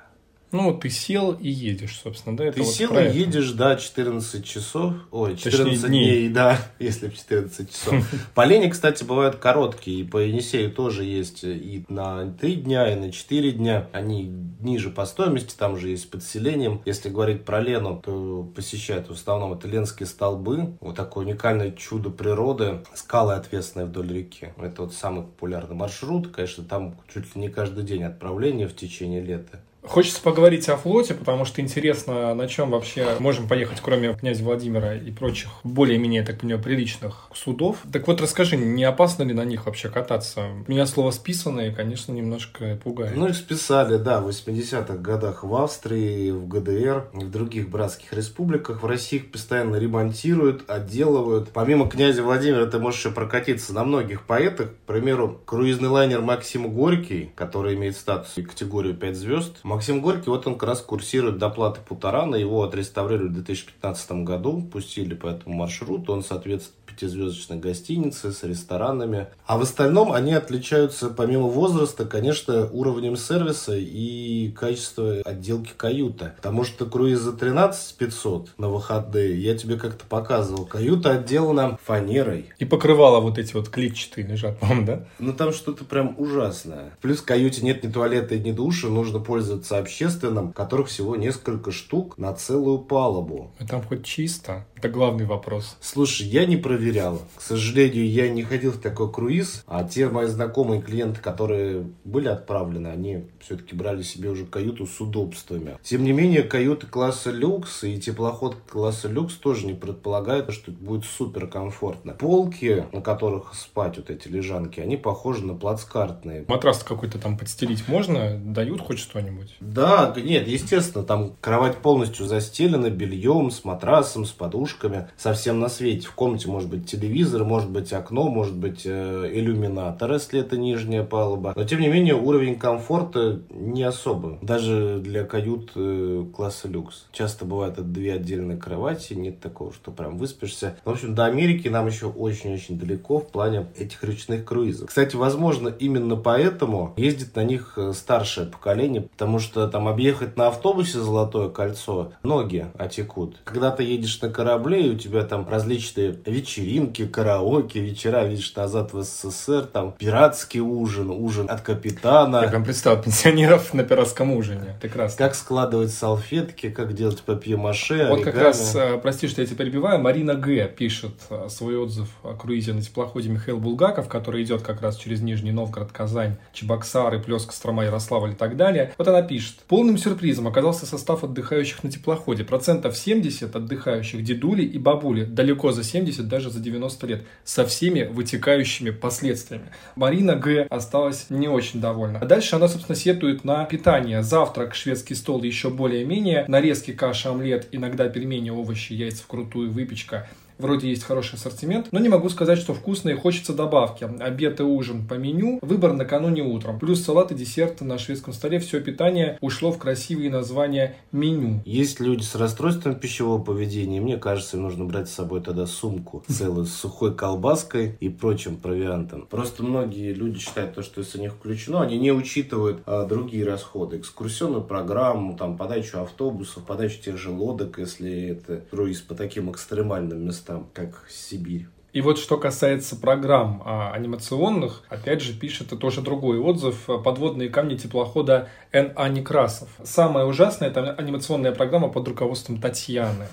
Ну, 0.56 0.74
ты 0.74 0.90
сел 0.90 1.34
и 1.34 1.50
едешь, 1.50 2.00
собственно, 2.02 2.38
да? 2.38 2.46
Это 2.46 2.56
ты 2.58 2.64
вот 2.64 2.74
сел 2.74 2.98
и 2.98 3.12
едешь, 3.12 3.52
да, 3.52 3.76
14 3.76 4.46
часов, 4.46 4.94
ой, 5.12 5.36
14 5.36 5.82
Точнее, 5.82 5.90
дней. 5.90 6.06
дней, 6.06 6.30
да, 6.30 6.58
если 6.80 7.10
14 7.10 7.70
часов. 7.70 7.96
По 8.36 8.46
лени, 8.46 8.70
кстати, 8.70 9.04
бывают 9.04 9.36
короткие, 9.36 10.00
и 10.00 10.04
по 10.04 10.18
Енисею 10.18 10.72
тоже 10.72 11.04
есть 11.04 11.44
и 11.44 11.84
на 11.90 12.32
3 12.32 12.56
дня, 12.56 12.92
и 12.92 12.96
на 12.96 13.12
4 13.12 13.52
дня. 13.52 13.88
Они 13.92 14.32
ниже 14.62 14.90
по 14.90 15.06
стоимости, 15.06 15.56
там 15.58 15.74
уже 15.74 15.90
есть 15.90 16.10
подселением. 16.10 16.82
Если 16.86 17.10
говорить 17.10 17.44
про 17.44 17.60
Лену, 17.60 18.02
то 18.04 18.50
посещают 18.56 19.10
в 19.10 19.12
основном 19.12 19.54
это 19.54 19.68
Ленские 19.68 20.08
столбы, 20.08 20.78
вот 20.80 20.96
такое 20.96 21.26
уникальное 21.26 21.72
чудо 21.72 22.10
природы, 22.10 22.80
скалы 22.94 23.34
отвесные 23.34 23.86
вдоль 23.86 24.12
реки. 24.12 24.50
Это 24.58 24.84
вот 24.84 24.94
самый 24.94 25.24
популярный 25.24 25.76
маршрут, 25.76 26.30
конечно, 26.30 26.64
там 26.64 26.96
чуть 27.14 27.36
ли 27.36 27.42
не 27.42 27.50
каждый 27.50 27.84
день 27.84 28.04
отправление 28.04 28.68
в 28.68 28.76
течение 28.76 29.22
лета. 29.22 29.60
Хочется 29.88 30.22
поговорить 30.22 30.68
о 30.70 30.78
флоте, 30.78 31.14
потому 31.14 31.46
что 31.46 31.62
интересно, 31.62 32.34
на 32.34 32.48
чем 32.48 32.72
вообще 32.72 33.16
можем 33.20 33.48
поехать, 33.48 33.80
кроме 33.82 34.14
князя 34.14 34.44
Владимира 34.44 34.96
и 34.96 35.12
прочих 35.12 35.50
более-менее, 35.64 36.24
так 36.24 36.40
понимаю, 36.40 36.62
приличных 36.62 37.30
судов. 37.34 37.78
Так 37.92 38.08
вот, 38.08 38.22
расскажи, 38.22 38.58
не 38.58 38.84
опасно 38.84 39.24
ли 39.24 39.34
на 39.34 39.46
них 39.46 39.66
вообще 39.66 39.90
кататься? 39.90 40.50
Меня 40.68 40.86
слово 40.86 41.12
«списанные», 41.12 41.72
конечно, 41.72 42.12
немножко 42.12 42.80
пугает. 42.84 43.16
Ну, 43.16 43.28
их 43.28 43.36
списали, 43.36 43.98
да, 43.98 44.22
в 44.22 44.28
80-х 44.28 44.98
годах 44.98 45.44
в 45.44 45.56
Австрии, 45.56 46.32
в 46.32 46.48
ГДР 46.48 47.10
в 47.14 47.30
других 47.30 47.70
братских 47.70 48.14
республиках. 48.14 48.82
В 48.84 48.86
России 48.86 49.18
их 49.18 49.32
постоянно 49.32 49.76
ремонтируют, 49.76 50.70
отделывают. 50.70 51.50
Помимо 51.54 51.88
князя 51.90 52.24
Владимира, 52.24 52.66
ты 52.66 52.80
можешь 52.80 53.00
еще 53.00 53.12
прокатиться 53.12 53.74
на 53.74 53.84
многих 53.84 54.24
поэтах. 54.24 54.70
К 54.70 54.88
примеру, 54.88 55.42
круизный 55.46 55.90
лайнер 55.90 56.22
Максим 56.22 56.72
Горький, 56.74 57.32
который 57.36 57.76
имеет 57.76 57.96
статус 57.96 58.34
и 58.38 58.44
категорию 58.44 58.96
5 58.96 59.16
звезд, 59.16 59.58
Максим 59.76 60.00
Горький, 60.00 60.30
вот 60.30 60.48
он 60.48 60.54
как 60.54 60.70
раз 60.70 60.80
курсирует 60.80 61.38
доплаты 61.38 61.82
Путарана, 61.86 62.38
его 62.38 62.64
отреставрировали 62.64 63.28
в 63.28 63.34
2015 63.34 64.24
году, 64.24 64.62
пустили 64.62 65.16
по 65.16 65.28
этому 65.28 65.54
маршруту, 65.54 66.14
он 66.14 66.24
соответствует 66.24 66.85
пятизвездочной 66.96 67.58
гостиницы 67.58 68.32
с 68.32 68.44
ресторанами. 68.44 69.28
А 69.46 69.58
в 69.58 69.62
остальном 69.62 70.12
они 70.12 70.34
отличаются, 70.34 71.10
помимо 71.10 71.48
возраста, 71.48 72.06
конечно, 72.06 72.70
уровнем 72.72 73.18
сервиса 73.18 73.76
и 73.76 74.52
качества 74.52 75.22
отделки 75.26 75.74
каюты. 75.76 76.34
Потому 76.38 76.64
что 76.64 76.86
круиз 76.86 77.20
за 77.20 77.34
13 77.34 77.98
500 77.98 78.54
на 78.58 78.70
выходные, 78.70 79.42
я 79.42 79.58
тебе 79.58 79.78
как-то 79.78 80.06
показывал, 80.06 80.66
каюта 80.66 81.12
отделана 81.12 81.78
фанерой. 81.84 82.50
И 82.58 82.66
покрывала 82.66 83.20
вот 83.20 83.38
эти 83.38 83.54
вот 83.54 83.70
клетчатые 83.70 84.28
лежат, 84.28 84.60
по 84.60 84.68
да? 84.86 85.06
Ну 85.20 85.34
там 85.34 85.52
что-то 85.52 85.84
прям 85.86 86.16
ужасное. 86.18 86.92
Плюс 87.02 87.20
в 87.20 87.26
каюте 87.26 87.64
нет 87.64 87.84
ни 87.84 87.92
туалета, 87.92 88.38
ни 88.38 88.52
душа, 88.52 88.88
нужно 88.88 89.20
пользоваться 89.20 89.78
общественным, 89.78 90.54
которых 90.54 90.88
всего 90.88 91.16
несколько 91.16 91.72
штук 91.72 92.18
на 92.18 92.34
целую 92.34 92.80
палубу. 92.80 93.52
А 93.60 93.66
там 93.66 93.82
хоть 93.82 94.06
чисто? 94.06 94.66
Это 94.86 94.94
главный 94.94 95.26
вопрос. 95.26 95.78
Слушай, 95.82 96.28
я 96.28 96.46
не 96.46 96.58
проверял. 96.58 97.20
К 97.36 97.42
сожалению, 97.42 98.08
я 98.08 98.30
не 98.30 98.44
ходил 98.44 98.72
в 98.72 98.78
такой 98.78 99.12
круиз, 99.12 99.64
а 99.66 99.84
те 99.84 100.10
мои 100.10 100.28
знакомые 100.28 100.80
клиенты, 100.80 101.22
которые 101.22 101.88
были 102.04 102.28
отправлены, 102.28 102.90
они 102.90 103.24
все-таки 103.40 103.76
брали 103.76 104.04
себе 104.04 104.30
уже 104.30 104.46
каюту 104.46 104.86
с 104.86 105.02
удобствами. 105.02 105.80
Тем 105.82 106.04
не 106.04 106.12
менее, 106.12 106.44
каюты 106.44 106.86
класса 106.86 107.32
люкс 107.32 107.84
и 107.84 108.00
теплоход 108.00 108.58
класса 108.70 109.08
люкс 109.08 109.34
тоже 109.34 109.66
не 109.66 109.74
предполагают, 109.74 110.54
что 110.54 110.70
будет 110.70 111.06
супер 111.06 111.48
комфортно. 111.48 112.14
Полки, 112.14 112.86
на 112.92 113.02
которых 113.02 113.56
спать, 113.56 113.98
вот 113.98 114.12
эти 114.12 114.28
лежанки, 114.28 114.82
они 114.82 114.98
похожи 114.98 115.44
на 115.44 115.56
плацкартные. 115.56 116.46
Матрас 116.48 116.84
какой-то 116.84 117.18
там 117.18 117.40
подстелить 117.40 117.88
можно? 117.88 118.38
Дают 118.38 118.82
хоть 118.82 119.00
что-нибудь? 119.00 119.56
Да, 119.60 120.14
нет, 120.16 120.48
естественно, 120.48 121.04
там 121.04 121.36
кровать 121.42 121.78
полностью 121.78 122.28
застелена 122.28 122.92
бельем, 122.92 123.50
с 123.50 123.64
матрасом, 123.64 124.26
с 124.26 124.32
подушками, 124.76 125.08
совсем 125.18 125.60
на 125.60 125.70
свете. 125.70 126.08
В 126.08 126.14
комнате 126.14 126.48
может 126.48 126.70
быть 126.70 126.90
телевизор, 126.90 127.44
может 127.44 127.70
быть 127.70 127.92
окно, 127.94 128.28
может 128.30 128.56
быть 128.56 128.82
э, 128.86 129.30
иллюминатор, 129.34 130.14
если 130.14 130.40
это 130.40 130.58
нижняя 130.58 131.04
палуба. 131.04 131.54
Но 131.56 131.64
тем 131.64 131.80
не 131.82 131.88
менее 131.88 132.16
уровень 132.16 132.58
комфорта 132.58 133.42
не 133.50 133.84
особо. 133.84 134.38
Даже 134.42 135.00
для 135.00 135.24
кают 135.24 135.72
э, 135.76 136.26
класса 136.36 136.68
люкс. 136.68 137.06
Часто 137.12 137.46
бывает 137.46 137.74
это 137.74 137.84
две 137.84 138.14
отдельные 138.14 138.58
кровати, 138.58 139.14
нет 139.14 139.40
такого, 139.40 139.74
что 139.74 139.92
прям 139.92 140.18
выспишься. 140.18 140.78
В 140.86 140.90
общем, 140.90 141.16
до 141.16 141.26
Америки 141.26 141.68
нам 141.68 141.88
еще 141.88 142.08
очень-очень 142.08 142.78
далеко 142.78 143.20
в 143.20 143.28
плане 143.28 143.68
этих 143.78 144.04
речных 144.04 144.46
круизов. 144.46 144.90
Кстати, 144.90 145.16
возможно, 145.16 145.70
именно 145.70 146.16
поэтому 146.16 146.94
ездит 146.98 147.36
на 147.36 147.44
них 147.44 147.74
э, 147.78 147.94
старшее 147.94 148.48
поколение, 148.48 149.02
потому 149.02 149.40
что 149.40 149.68
там 149.68 149.88
объехать 149.88 150.38
на 150.38 150.48
автобусе 150.48 151.00
Золотое 151.00 151.50
кольцо 151.50 152.14
ноги 152.24 152.68
отекут. 152.78 153.38
Когда 153.44 153.72
ты 153.72 153.84
едешь 153.84 154.22
на 154.22 154.30
корабле, 154.30 154.55
и 154.56 154.90
у 154.90 154.98
тебя 154.98 155.24
там 155.24 155.48
различные 155.48 156.16
вечеринки, 156.26 157.06
караоке, 157.06 157.80
вечера, 157.80 158.26
видишь, 158.26 158.56
назад 158.56 158.94
в 158.94 159.04
СССР, 159.04 159.64
там 159.72 159.94
пиратский 159.98 160.60
ужин, 160.60 161.10
ужин 161.10 161.50
от 161.50 161.62
капитана. 161.62 162.42
Я 162.44 162.50
прям 162.50 162.64
представил 162.64 163.02
пенсионеров 163.02 163.74
на 163.74 163.84
пиратском 163.84 164.32
ужине. 164.32 164.76
Прекрасно. 164.82 165.18
Как 165.18 165.36
складывать 165.36 165.92
салфетки, 165.92 166.70
как 166.70 166.94
делать 166.94 167.22
папье-маше, 167.22 168.08
Вот 168.10 168.24
как 168.24 168.36
раз, 168.36 168.76
э, 168.76 168.98
прости, 169.02 169.28
что 169.28 169.42
я 169.42 169.48
тебя 169.48 169.58
перебиваю, 169.58 170.00
Марина 170.00 170.36
Г. 170.36 170.68
пишет 170.68 171.14
э, 171.30 171.48
свой 171.50 171.78
отзыв 171.78 172.08
о 172.24 172.34
круизе 172.34 172.74
на 172.74 172.82
теплоходе 172.82 173.30
Михаил 173.30 173.60
Булгаков, 173.60 174.08
который 174.08 174.44
идет 174.44 174.62
как 174.62 174.82
раз 174.82 174.98
через 174.98 175.22
Нижний 175.22 175.52
Новгород, 175.52 175.92
Казань, 175.92 176.38
Чебоксары, 176.54 177.20
Плеск, 177.20 177.48
Кострома, 177.48 177.86
Ярославль 177.86 178.32
и 178.32 178.36
так 178.36 178.58
далее. 178.58 178.94
Вот 178.98 179.08
она 179.08 179.22
пишет. 179.22 179.60
Полным 179.68 179.98
сюрпризом 179.98 180.48
оказался 180.48 180.86
состав 180.86 181.24
отдыхающих 181.24 181.84
на 181.84 181.92
теплоходе. 181.92 182.44
Процентов 182.44 182.98
70 182.98 183.56
отдыхающих 183.56 184.24
дедули 184.46 184.64
и 184.64 184.78
бабули. 184.78 185.26
Далеко 185.26 185.72
за 185.72 185.84
70 185.84 186.28
даже 186.28 186.50
за 186.50 186.60
90 186.60 187.08
лет, 187.08 187.22
со 187.44 187.66
всеми 187.66 188.04
вытекающими 188.04 188.92
последствиями. 188.92 189.66
Марина 189.96 190.36
Г. 190.36 190.68
осталась 190.70 191.28
не 191.30 191.48
очень 191.48 191.82
довольна. 191.82 192.20
А 192.20 192.26
дальше 192.26 192.56
она, 192.56 192.68
собственно, 192.68 192.96
сетует 192.96 193.44
на 193.44 193.66
питание. 193.66 194.22
Завтрак, 194.24 194.76
шведский 194.76 195.16
стол 195.16 195.42
еще 195.44 195.70
более-менее, 195.70 196.46
нарезки, 196.48 196.92
каша, 196.92 197.32
омлет, 197.32 197.68
иногда 197.72 198.08
пельмени, 198.08 198.50
овощи, 198.50 198.94
яйца 198.94 199.24
вкрутую, 199.24 199.72
выпечка 199.72 200.28
вроде 200.58 200.90
есть 200.90 201.04
хороший 201.04 201.36
ассортимент, 201.36 201.88
но 201.92 202.00
не 202.00 202.10
могу 202.10 202.30
сказать, 202.30 202.60
что 202.60 202.74
вкусно 202.74 203.10
и 203.10 203.16
хочется 203.16 203.54
добавки. 203.54 204.10
Обед 204.20 204.60
и 204.60 204.64
ужин 204.64 205.08
по 205.08 205.16
меню, 205.16 205.60
выбор 205.62 205.94
накануне 205.94 206.44
утром. 206.44 206.80
Плюс 206.80 207.04
салат 207.04 207.32
и 207.32 207.36
десерты 207.36 207.86
на 207.86 207.98
шведском 207.98 208.34
столе. 208.34 208.60
Все 208.60 208.82
питание 208.82 209.38
ушло 209.42 209.72
в 209.72 209.78
красивые 209.78 210.30
названия 210.30 210.96
меню. 211.12 211.62
Есть 211.66 212.00
люди 212.00 212.24
с 212.24 212.36
расстройством 212.36 212.96
пищевого 212.96 213.42
поведения. 213.42 214.02
Мне 214.02 214.18
кажется, 214.18 214.58
им 214.58 214.64
нужно 214.64 214.86
брать 214.86 215.10
с 215.10 215.14
собой 215.14 215.42
тогда 215.42 215.66
сумку 215.66 216.24
целую 216.28 216.66
с 216.66 216.74
сухой 216.74 217.16
колбаской 217.16 217.98
и 218.00 218.10
прочим 218.10 218.58
провиантом. 218.58 219.28
Просто 219.30 219.64
многие 219.64 220.14
люди 220.14 220.40
считают 220.40 220.76
то, 220.76 220.82
что 220.82 221.02
если 221.02 221.20
них 221.20 221.34
включено, 221.34 221.82
они 221.82 221.98
не 221.98 222.12
учитывают 222.12 222.82
а, 222.86 223.06
другие 223.06 223.46
расходы. 223.46 223.98
Экскурсионную 223.98 224.64
программу, 224.64 225.38
там, 225.38 225.58
подачу 225.58 226.02
автобусов, 226.02 226.64
подачу 226.64 227.02
тех 227.02 227.18
же 227.18 227.32
лодок, 227.32 227.80
если 227.80 228.30
это 228.30 228.64
круиз 228.70 229.02
по 229.02 229.16
таким 229.16 229.52
экстремальным 229.52 230.26
местам, 230.26 230.45
как 230.74 231.06
Сибирь. 231.10 231.68
И 231.96 232.02
вот 232.02 232.20
что 232.20 232.38
касается 232.38 232.98
программ 232.98 233.64
а, 233.64 233.94
анимационных, 233.94 234.84
опять 234.90 235.22
же 235.22 235.32
пишет 235.32 235.68
это 235.68 235.78
тоже 235.78 236.02
другой 236.02 236.40
отзыв. 236.40 236.90
Подводные 237.06 237.48
камни 237.48 237.78
теплохода 237.78 238.50
Н.А. 238.74 239.08
Некрасов. 239.08 239.70
Самое 239.82 240.26
ужасное 240.26 240.68
это 240.68 240.92
анимационная 240.92 241.54
программа 241.54 241.88
под 241.88 242.06
руководством 242.10 242.60
Татьяны. 242.60 243.28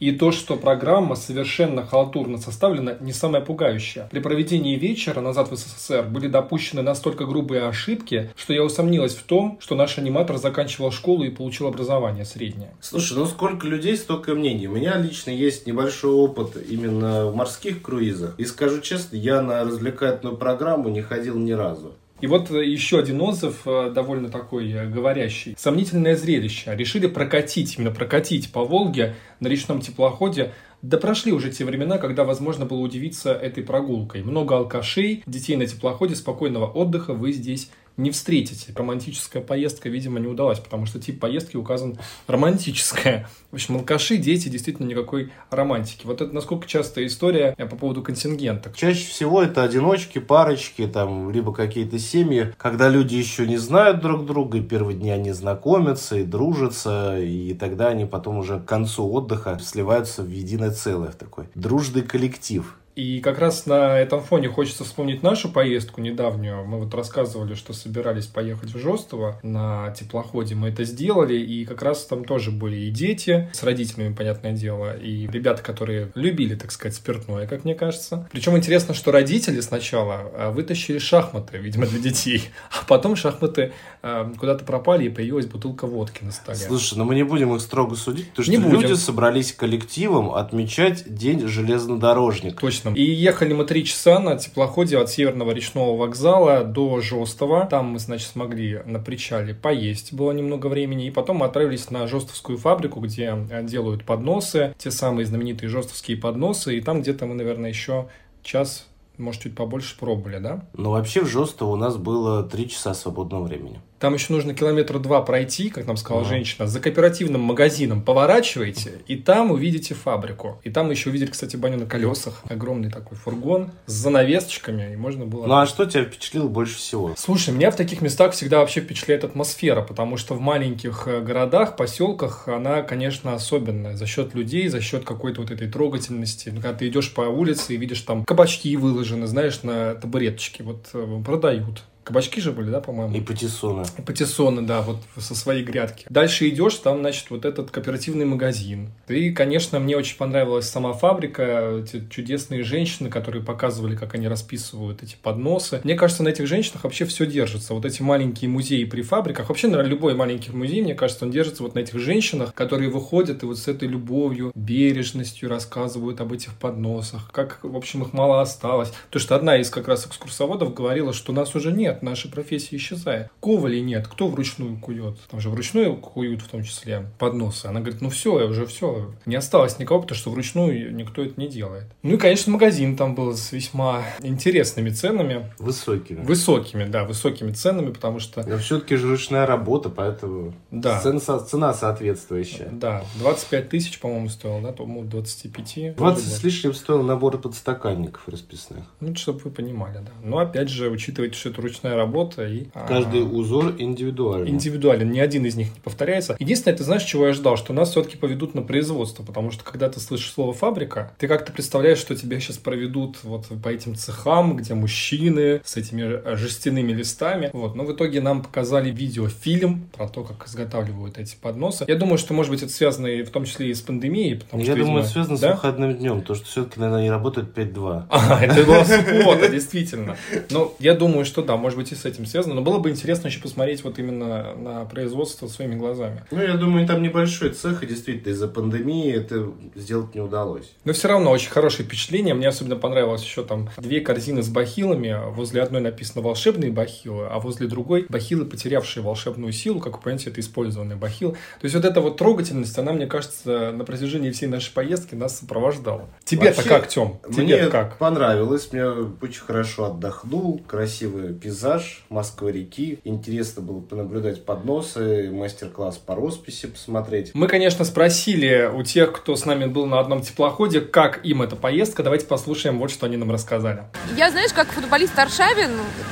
И 0.00 0.10
то, 0.10 0.32
что 0.32 0.56
программа 0.56 1.14
совершенно 1.14 1.86
халтурно 1.86 2.38
составлена, 2.38 2.96
не 2.98 3.12
самое 3.12 3.44
пугающее. 3.44 4.08
При 4.10 4.18
проведении 4.18 4.74
вечера 4.74 5.20
назад 5.20 5.52
в 5.52 5.56
СССР 5.56 6.02
были 6.02 6.26
допущены 6.26 6.82
настолько 6.82 7.24
грубые 7.24 7.68
ошибки, 7.68 8.32
что 8.36 8.52
я 8.52 8.64
усомнилась 8.64 9.14
в 9.14 9.22
том, 9.22 9.58
что 9.60 9.76
наш 9.76 9.98
аниматор 9.98 10.38
заканчивал 10.38 10.90
школу 10.90 11.22
и 11.22 11.30
получил 11.30 11.68
образование 11.68 12.24
среднее. 12.24 12.74
Слушай, 12.80 13.18
ну 13.18 13.26
сколько 13.26 13.68
людей, 13.68 13.96
столько 13.96 14.34
мнений. 14.34 14.66
У 14.66 14.74
меня 14.74 14.96
лично 14.96 15.30
есть 15.30 15.68
небольшой 15.68 16.10
опыт 16.10 16.56
именно 16.68 17.26
в 17.26 17.36
морских 17.36 17.80
круизах. 17.92 18.34
И 18.38 18.44
скажу 18.44 18.80
честно, 18.80 19.16
я 19.16 19.42
на 19.42 19.64
развлекательную 19.64 20.36
программу 20.36 20.88
не 20.88 21.02
ходил 21.02 21.38
ни 21.38 21.52
разу. 21.52 21.94
И 22.22 22.26
вот 22.26 22.50
э, 22.50 22.64
еще 22.64 23.00
один 23.00 23.20
отзыв, 23.20 23.66
э, 23.66 23.90
довольно 23.90 24.30
такой 24.30 24.70
э, 24.70 24.88
говорящий. 24.88 25.54
Сомнительное 25.58 26.16
зрелище. 26.16 26.74
Решили 26.74 27.06
прокатить, 27.06 27.76
именно 27.76 27.90
прокатить 27.90 28.52
по 28.52 28.64
Волге 28.64 29.16
на 29.40 29.48
речном 29.48 29.80
теплоходе 29.80 30.52
да 30.82 30.98
прошли 30.98 31.32
уже 31.32 31.50
те 31.50 31.64
времена, 31.64 31.96
когда 31.98 32.24
возможно 32.24 32.66
было 32.66 32.80
удивиться 32.80 33.32
этой 33.32 33.62
прогулкой. 33.62 34.24
Много 34.24 34.56
алкашей, 34.56 35.22
детей 35.26 35.54
на 35.54 35.64
теплоходе, 35.64 36.16
спокойного 36.16 36.66
отдыха 36.66 37.14
вы 37.14 37.32
здесь 37.32 37.70
не 37.96 38.10
встретите. 38.10 38.72
Романтическая 38.74 39.42
поездка, 39.42 39.88
видимо, 39.88 40.18
не 40.18 40.26
удалась, 40.26 40.58
потому 40.58 40.86
что 40.86 41.00
тип 41.00 41.20
поездки 41.20 41.56
указан 41.56 41.98
романтическая. 42.26 43.28
В 43.50 43.54
общем, 43.54 43.76
алкаши, 43.76 44.16
дети, 44.16 44.48
действительно 44.48 44.86
никакой 44.86 45.32
романтики. 45.50 46.06
Вот 46.06 46.20
это 46.20 46.34
насколько 46.34 46.66
частая 46.66 47.06
история 47.06 47.54
по 47.56 47.76
поводу 47.76 48.02
контингента. 48.02 48.72
Чаще 48.74 49.06
всего 49.06 49.42
это 49.42 49.62
одиночки, 49.62 50.18
парочки, 50.18 50.86
там, 50.86 51.30
либо 51.30 51.52
какие-то 51.52 51.98
семьи, 51.98 52.52
когда 52.56 52.88
люди 52.88 53.14
еще 53.14 53.46
не 53.46 53.58
знают 53.58 54.00
друг 54.00 54.26
друга, 54.26 54.58
и 54.58 54.62
первые 54.62 54.96
дни 54.96 55.10
они 55.10 55.32
знакомятся 55.32 56.18
и 56.18 56.24
дружатся, 56.24 57.18
и 57.18 57.54
тогда 57.54 57.88
они 57.88 58.06
потом 58.06 58.38
уже 58.38 58.58
к 58.58 58.64
концу 58.64 59.10
отдыха 59.10 59.58
сливаются 59.62 60.22
в 60.22 60.30
единое 60.30 60.70
целое, 60.70 61.10
в 61.10 61.16
такой 61.16 61.48
дружный 61.54 62.02
коллектив. 62.02 62.78
И 62.94 63.20
как 63.20 63.38
раз 63.38 63.66
на 63.66 63.98
этом 63.98 64.22
фоне 64.22 64.48
хочется 64.48 64.84
вспомнить 64.84 65.22
нашу 65.22 65.50
поездку 65.50 66.00
недавнюю. 66.00 66.64
Мы 66.64 66.78
вот 66.78 66.94
рассказывали, 66.94 67.54
что 67.54 67.72
собирались 67.72 68.26
поехать 68.26 68.74
в 68.74 68.78
Жостово 68.78 69.38
на 69.42 69.90
теплоходе. 69.92 70.54
Мы 70.54 70.68
это 70.68 70.84
сделали, 70.84 71.34
и 71.34 71.64
как 71.64 71.82
раз 71.82 72.04
там 72.04 72.24
тоже 72.24 72.50
были 72.50 72.76
и 72.76 72.90
дети, 72.90 73.48
с 73.52 73.62
родителями, 73.62 74.14
понятное 74.14 74.52
дело, 74.52 74.96
и 74.96 75.26
ребята, 75.26 75.62
которые 75.62 76.12
любили, 76.14 76.54
так 76.54 76.70
сказать, 76.70 76.94
спиртное, 76.94 77.46
как 77.46 77.64
мне 77.64 77.74
кажется. 77.74 78.28
Причем 78.30 78.56
интересно, 78.56 78.94
что 78.94 79.10
родители 79.10 79.60
сначала 79.60 80.30
а, 80.34 80.50
вытащили 80.50 80.98
шахматы, 80.98 81.58
видимо, 81.58 81.86
для 81.86 81.98
детей, 81.98 82.50
а 82.70 82.84
потом 82.86 83.16
шахматы 83.16 83.72
а, 84.02 84.30
куда-то 84.38 84.64
пропали, 84.64 85.06
и 85.06 85.08
появилась 85.08 85.46
бутылка 85.46 85.86
водки 85.86 86.24
на 86.24 86.32
столе. 86.32 86.58
Слушай, 86.58 86.98
но 86.98 87.04
ну 87.04 87.10
мы 87.10 87.14
не 87.14 87.22
будем 87.22 87.54
их 87.54 87.62
строго 87.62 87.96
судить, 87.96 88.30
потому 88.30 88.44
что 88.44 88.52
не 88.52 88.58
люди 88.58 88.84
будем. 88.84 88.96
собрались 88.96 89.52
коллективом 89.52 90.32
отмечать 90.32 91.04
День 91.06 91.48
железнодорожника. 91.48 92.60
Точно 92.60 92.81
Солнечном. 92.82 92.94
И 92.94 93.02
ехали 93.02 93.52
мы 93.52 93.64
три 93.64 93.84
часа 93.84 94.18
на 94.18 94.36
теплоходе 94.36 94.98
от 94.98 95.10
Северного 95.10 95.52
речного 95.52 95.96
вокзала 95.96 96.64
до 96.64 97.00
Жостова. 97.00 97.66
Там 97.66 97.86
мы, 97.86 97.98
значит, 97.98 98.28
смогли 98.28 98.82
на 98.84 98.98
причале 98.98 99.54
поесть, 99.54 100.12
было 100.12 100.32
немного 100.32 100.66
времени. 100.66 101.06
И 101.06 101.10
потом 101.10 101.38
мы 101.38 101.46
отправились 101.46 101.90
на 101.90 102.06
Жостовскую 102.06 102.58
фабрику, 102.58 103.00
где 103.00 103.36
делают 103.62 104.04
подносы, 104.04 104.74
те 104.78 104.90
самые 104.90 105.26
знаменитые 105.26 105.68
жостовские 105.68 106.16
подносы. 106.16 106.76
И 106.76 106.80
там 106.80 107.02
где-то 107.02 107.26
мы, 107.26 107.34
наверное, 107.34 107.70
еще 107.70 108.08
час 108.42 108.86
может, 109.18 109.42
чуть 109.42 109.54
побольше 109.54 109.96
пробовали, 109.98 110.38
да? 110.38 110.64
Ну, 110.72 110.90
вообще 110.90 111.20
в 111.20 111.28
Жостово 111.28 111.72
у 111.72 111.76
нас 111.76 111.96
было 111.96 112.42
три 112.42 112.68
часа 112.68 112.94
свободного 112.94 113.44
времени. 113.44 113.80
Там 114.02 114.14
еще 114.14 114.32
нужно 114.32 114.52
километра 114.52 114.98
два 114.98 115.22
пройти, 115.22 115.70
как 115.70 115.86
нам 115.86 115.96
сказала 115.96 116.22
ага. 116.22 116.30
женщина, 116.30 116.66
за 116.66 116.80
кооперативным 116.80 117.40
магазином 117.42 118.02
поворачиваете, 118.02 118.94
и 119.06 119.14
там 119.14 119.52
увидите 119.52 119.94
фабрику. 119.94 120.60
И 120.64 120.70
там 120.70 120.90
еще 120.90 121.10
увидели, 121.10 121.30
кстати, 121.30 121.54
баню 121.54 121.78
на 121.78 121.86
колесах. 121.86 122.42
Огромный 122.48 122.90
такой 122.90 123.16
фургон 123.16 123.70
с 123.86 123.92
занавесочками, 123.92 124.94
и 124.94 124.96
можно 124.96 125.24
было... 125.24 125.46
Ну, 125.46 125.54
а 125.54 125.66
что 125.66 125.84
тебя 125.84 126.02
впечатлило 126.02 126.48
больше 126.48 126.78
всего? 126.78 127.14
Слушай, 127.16 127.54
меня 127.54 127.70
в 127.70 127.76
таких 127.76 128.02
местах 128.02 128.32
всегда 128.32 128.58
вообще 128.58 128.80
впечатляет 128.80 129.22
атмосфера, 129.22 129.82
потому 129.82 130.16
что 130.16 130.34
в 130.34 130.40
маленьких 130.40 131.04
э, 131.06 131.20
городах, 131.20 131.76
поселках 131.76 132.48
она, 132.48 132.82
конечно, 132.82 133.34
особенная. 133.34 133.94
За 133.94 134.08
счет 134.08 134.34
людей, 134.34 134.66
за 134.66 134.80
счет 134.80 135.04
какой-то 135.04 135.42
вот 135.42 135.52
этой 135.52 135.70
трогательности. 135.70 136.48
Ну, 136.48 136.60
когда 136.60 136.76
ты 136.76 136.88
идешь 136.88 137.14
по 137.14 137.20
улице 137.20 137.74
и 137.74 137.76
видишь 137.76 138.00
там 138.00 138.24
кабачки 138.24 138.76
выложены, 138.76 139.28
знаешь, 139.28 139.62
на 139.62 139.94
табуреточке, 139.94 140.64
вот 140.64 140.88
э, 140.92 141.22
продают 141.24 141.84
Кабачки 142.04 142.40
же 142.40 142.52
были, 142.52 142.70
да, 142.70 142.80
по-моему? 142.80 143.16
И 143.16 143.20
патиссоны. 143.20 143.84
И 143.98 144.02
патиссоны, 144.02 144.62
да, 144.62 144.82
вот 144.82 144.98
со 145.16 145.34
своей 145.34 145.62
грядки. 145.62 146.06
Дальше 146.10 146.48
идешь, 146.48 146.76
там, 146.76 147.00
значит, 147.00 147.30
вот 147.30 147.44
этот 147.44 147.70
кооперативный 147.70 148.24
магазин. 148.24 148.90
И, 149.08 149.30
конечно, 149.30 149.78
мне 149.78 149.96
очень 149.96 150.16
понравилась 150.16 150.68
сама 150.68 150.92
фабрика, 150.92 151.82
эти 151.82 152.04
чудесные 152.10 152.64
женщины, 152.64 153.08
которые 153.10 153.44
показывали, 153.44 153.96
как 153.96 154.14
они 154.14 154.28
расписывают 154.28 155.02
эти 155.02 155.16
подносы. 155.20 155.80
Мне 155.84 155.94
кажется, 155.94 156.22
на 156.22 156.28
этих 156.28 156.46
женщинах 156.46 156.84
вообще 156.84 157.04
все 157.04 157.26
держится. 157.26 157.74
Вот 157.74 157.84
эти 157.84 158.02
маленькие 158.02 158.50
музеи 158.50 158.84
при 158.84 159.02
фабриках, 159.02 159.48
вообще, 159.48 159.68
наверное, 159.68 159.90
любой 159.90 160.14
маленький 160.14 160.50
музей, 160.50 160.82
мне 160.82 160.94
кажется, 160.94 161.24
он 161.24 161.30
держится 161.30 161.62
вот 161.62 161.74
на 161.74 161.80
этих 161.80 161.98
женщинах, 161.98 162.54
которые 162.54 162.90
выходят 162.90 163.42
и 163.42 163.46
вот 163.46 163.58
с 163.58 163.68
этой 163.68 163.88
любовью, 163.88 164.52
бережностью 164.54 165.48
рассказывают 165.48 166.20
об 166.20 166.32
этих 166.32 166.54
подносах, 166.54 167.30
как, 167.32 167.58
в 167.62 167.76
общем, 167.76 168.02
их 168.02 168.12
мало 168.12 168.40
осталось. 168.40 168.92
То, 169.10 169.18
что 169.18 169.36
одна 169.36 169.58
из 169.58 169.70
как 169.70 169.88
раз 169.88 170.06
экскурсоводов 170.06 170.74
говорила, 170.74 171.12
что 171.12 171.32
нас 171.32 171.54
уже 171.54 171.72
нет, 171.72 171.91
нет, 171.92 172.02
наша 172.02 172.28
профессия 172.28 172.76
исчезает. 172.76 173.30
Ковали 173.40 173.78
нет, 173.78 174.08
кто 174.08 174.28
вручную 174.28 174.78
кует? 174.78 175.18
Там 175.30 175.40
же 175.40 175.50
вручную 175.50 175.96
куют 175.96 176.42
в 176.42 176.48
том 176.48 176.62
числе 176.62 177.06
подносы. 177.18 177.66
Она 177.66 177.80
говорит, 177.80 178.00
ну 178.00 178.08
все, 178.08 178.40
я 178.40 178.46
уже 178.46 178.66
все, 178.66 179.12
не 179.26 179.36
осталось 179.36 179.78
никого, 179.78 180.00
потому 180.00 180.18
что 180.18 180.30
вручную 180.30 180.94
никто 180.94 181.22
это 181.22 181.38
не 181.38 181.48
делает. 181.48 181.86
Ну 182.02 182.14
и, 182.14 182.16
конечно, 182.16 182.52
магазин 182.52 182.96
там 182.96 183.14
был 183.14 183.36
с 183.36 183.52
весьма 183.52 184.04
интересными 184.20 184.90
ценами. 184.90 185.52
Высокими. 185.58 186.24
Высокими, 186.24 186.84
да, 186.84 187.04
высокими 187.04 187.52
ценами, 187.52 187.92
потому 187.92 188.18
что... 188.18 188.46
Но 188.48 188.58
все-таки 188.58 188.96
же 188.96 189.08
ручная 189.08 189.46
работа, 189.46 189.88
поэтому 189.88 190.54
да. 190.70 191.00
цена, 191.00 191.20
цена 191.20 191.74
соответствующая. 191.74 192.68
Да, 192.72 193.04
25 193.18 193.68
тысяч, 193.68 193.98
по-моему, 194.00 194.28
стоил, 194.28 194.60
да, 194.60 194.72
по-моему, 194.72 195.08
25. 195.08 195.96
20 195.96 196.24
с 196.24 196.42
лишним 196.42 196.74
стоил 196.74 197.02
набор 197.02 197.38
подстаканников 197.38 198.28
расписных. 198.28 198.84
Ну, 199.00 199.14
чтобы 199.14 199.40
вы 199.40 199.50
понимали, 199.50 199.98
да. 199.98 200.12
Но, 200.22 200.38
опять 200.38 200.68
же, 200.68 200.88
учитывайте, 200.88 201.36
что 201.36 201.50
это 201.50 201.60
ручная 201.60 201.81
ручная 201.82 201.96
работа. 201.96 202.46
И, 202.46 202.66
Каждый 202.86 203.22
а, 203.22 203.24
узор 203.24 203.74
индивидуален. 203.78 204.48
Индивидуален, 204.48 205.10
ни 205.10 205.18
один 205.18 205.44
из 205.44 205.56
них 205.56 205.68
не 205.74 205.80
повторяется. 205.80 206.36
Единственное, 206.38 206.76
ты 206.76 206.84
знаешь, 206.84 207.02
чего 207.02 207.26
я 207.26 207.32
ждал, 207.32 207.56
что 207.56 207.72
нас 207.72 207.90
все-таки 207.90 208.16
поведут 208.16 208.54
на 208.54 208.62
производство, 208.62 209.22
потому 209.22 209.50
что 209.50 209.64
когда 209.64 209.88
ты 209.88 210.00
слышишь 210.00 210.32
слово 210.32 210.52
фабрика, 210.52 211.12
ты 211.18 211.28
как-то 211.28 211.52
представляешь, 211.52 211.98
что 211.98 212.14
тебя 212.14 212.40
сейчас 212.40 212.58
проведут 212.58 213.18
вот 213.22 213.46
по 213.62 213.68
этим 213.68 213.94
цехам, 213.94 214.56
где 214.56 214.74
мужчины 214.74 215.60
с 215.64 215.76
этими 215.76 216.36
жестяными 216.36 216.92
листами. 216.92 217.50
Вот. 217.52 217.74
Но 217.74 217.84
в 217.84 217.92
итоге 217.92 218.20
нам 218.20 218.42
показали 218.42 218.90
видеофильм 218.90 219.88
про 219.96 220.08
то, 220.08 220.22
как 220.24 220.46
изготавливают 220.46 221.18
эти 221.18 221.36
подносы. 221.40 221.84
Я 221.88 221.96
думаю, 221.96 222.18
что, 222.18 222.34
может 222.34 222.50
быть, 222.50 222.62
это 222.62 222.72
связано 222.72 223.06
и 223.06 223.22
в 223.22 223.30
том 223.30 223.44
числе 223.44 223.70
и 223.70 223.74
с 223.74 223.80
пандемией. 223.80 224.38
Потому 224.38 224.62
я 224.62 224.72
что, 224.72 224.76
думаю, 224.76 224.86
видимо, 224.86 225.00
это 225.00 225.08
связано 225.08 225.38
да? 225.38 225.52
с 225.52 225.54
выходным 225.54 225.94
днем, 225.94 226.22
то, 226.22 226.34
что 226.34 226.44
все-таки, 226.46 226.80
наверное, 226.80 227.00
они 227.00 227.10
работают 227.10 227.56
5-2. 227.56 228.04
А, 228.22 228.40
это 228.40 228.64
была 228.64 228.84
суббота, 228.84 229.48
действительно. 229.50 230.16
Но 230.50 230.74
я 230.78 230.94
думаю, 230.94 231.24
что 231.24 231.42
да, 231.42 231.56
может 231.56 231.71
может 231.72 231.90
быть, 231.90 231.92
и 231.92 231.94
с 232.00 232.04
этим 232.04 232.26
связано. 232.26 232.54
Но 232.54 232.62
было 232.62 232.78
бы 232.78 232.90
интересно 232.90 233.28
еще 233.28 233.40
посмотреть 233.40 233.82
вот 233.82 233.98
именно 233.98 234.54
на 234.54 234.84
производство 234.84 235.46
своими 235.46 235.74
глазами. 235.74 236.24
Ну, 236.30 236.42
я 236.42 236.54
думаю, 236.54 236.86
там 236.86 237.02
небольшой 237.02 237.50
цех, 237.50 237.82
и 237.82 237.86
действительно 237.86 238.32
из-за 238.32 238.48
пандемии 238.48 239.12
это 239.12 239.52
сделать 239.74 240.14
не 240.14 240.20
удалось. 240.20 240.72
Но 240.84 240.92
все 240.92 241.08
равно 241.08 241.30
очень 241.30 241.50
хорошее 241.50 241.86
впечатление. 241.86 242.34
Мне 242.34 242.48
особенно 242.48 242.76
понравилось 242.76 243.22
еще 243.22 243.42
там 243.42 243.70
две 243.78 244.00
корзины 244.00 244.42
с 244.42 244.48
бахилами. 244.48 245.16
Возле 245.30 245.62
одной 245.62 245.80
написано 245.80 246.22
«волшебные 246.22 246.70
бахилы», 246.70 247.26
а 247.30 247.38
возле 247.38 247.66
другой 247.66 248.06
«бахилы, 248.08 248.44
потерявшие 248.44 249.02
волшебную 249.02 249.52
силу». 249.52 249.80
Как 249.80 249.96
вы 249.96 250.02
понимаете, 250.02 250.30
это 250.30 250.40
использованный 250.40 250.96
бахил. 250.96 251.32
То 251.32 251.64
есть 251.64 251.74
вот 251.74 251.84
эта 251.84 252.00
вот 252.00 252.18
трогательность, 252.18 252.78
она, 252.78 252.92
мне 252.92 253.06
кажется, 253.06 253.72
на 253.72 253.84
протяжении 253.84 254.30
всей 254.30 254.46
нашей 254.46 254.72
поездки 254.72 255.14
нас 255.14 255.38
сопровождала. 255.38 256.08
Тебе-то 256.24 256.62
как, 256.62 256.88
Тем? 256.88 257.18
Тебе 257.30 257.42
мне 257.42 257.66
как? 257.68 257.96
понравилось. 257.98 258.68
Мне 258.72 258.84
очень 258.84 259.40
хорошо 259.40 259.86
отдохнул. 259.86 260.60
Красивый 260.66 261.32
пейзаж 261.32 261.61
Москвы-реки. 262.08 263.00
Интересно 263.04 263.62
было 263.62 263.80
понаблюдать 263.80 264.44
подносы, 264.44 265.30
мастер-класс 265.30 265.98
по 265.98 266.14
росписи 266.14 266.66
посмотреть. 266.66 267.30
Мы, 267.34 267.48
конечно, 267.48 267.84
спросили 267.84 268.70
у 268.72 268.82
тех, 268.82 269.12
кто 269.12 269.36
с 269.36 269.44
нами 269.44 269.66
был 269.66 269.86
на 269.86 270.00
одном 270.00 270.22
теплоходе, 270.22 270.80
как 270.80 271.24
им 271.24 271.42
эта 271.42 271.56
поездка. 271.56 272.02
Давайте 272.02 272.26
послушаем 272.26 272.78
вот, 272.78 272.90
что 272.90 273.06
они 273.06 273.16
нам 273.16 273.30
рассказали. 273.30 273.84
Я, 274.16 274.30
знаешь, 274.30 274.52
как 274.52 274.68
футболист 274.68 275.18
Аршавин, 275.18 275.70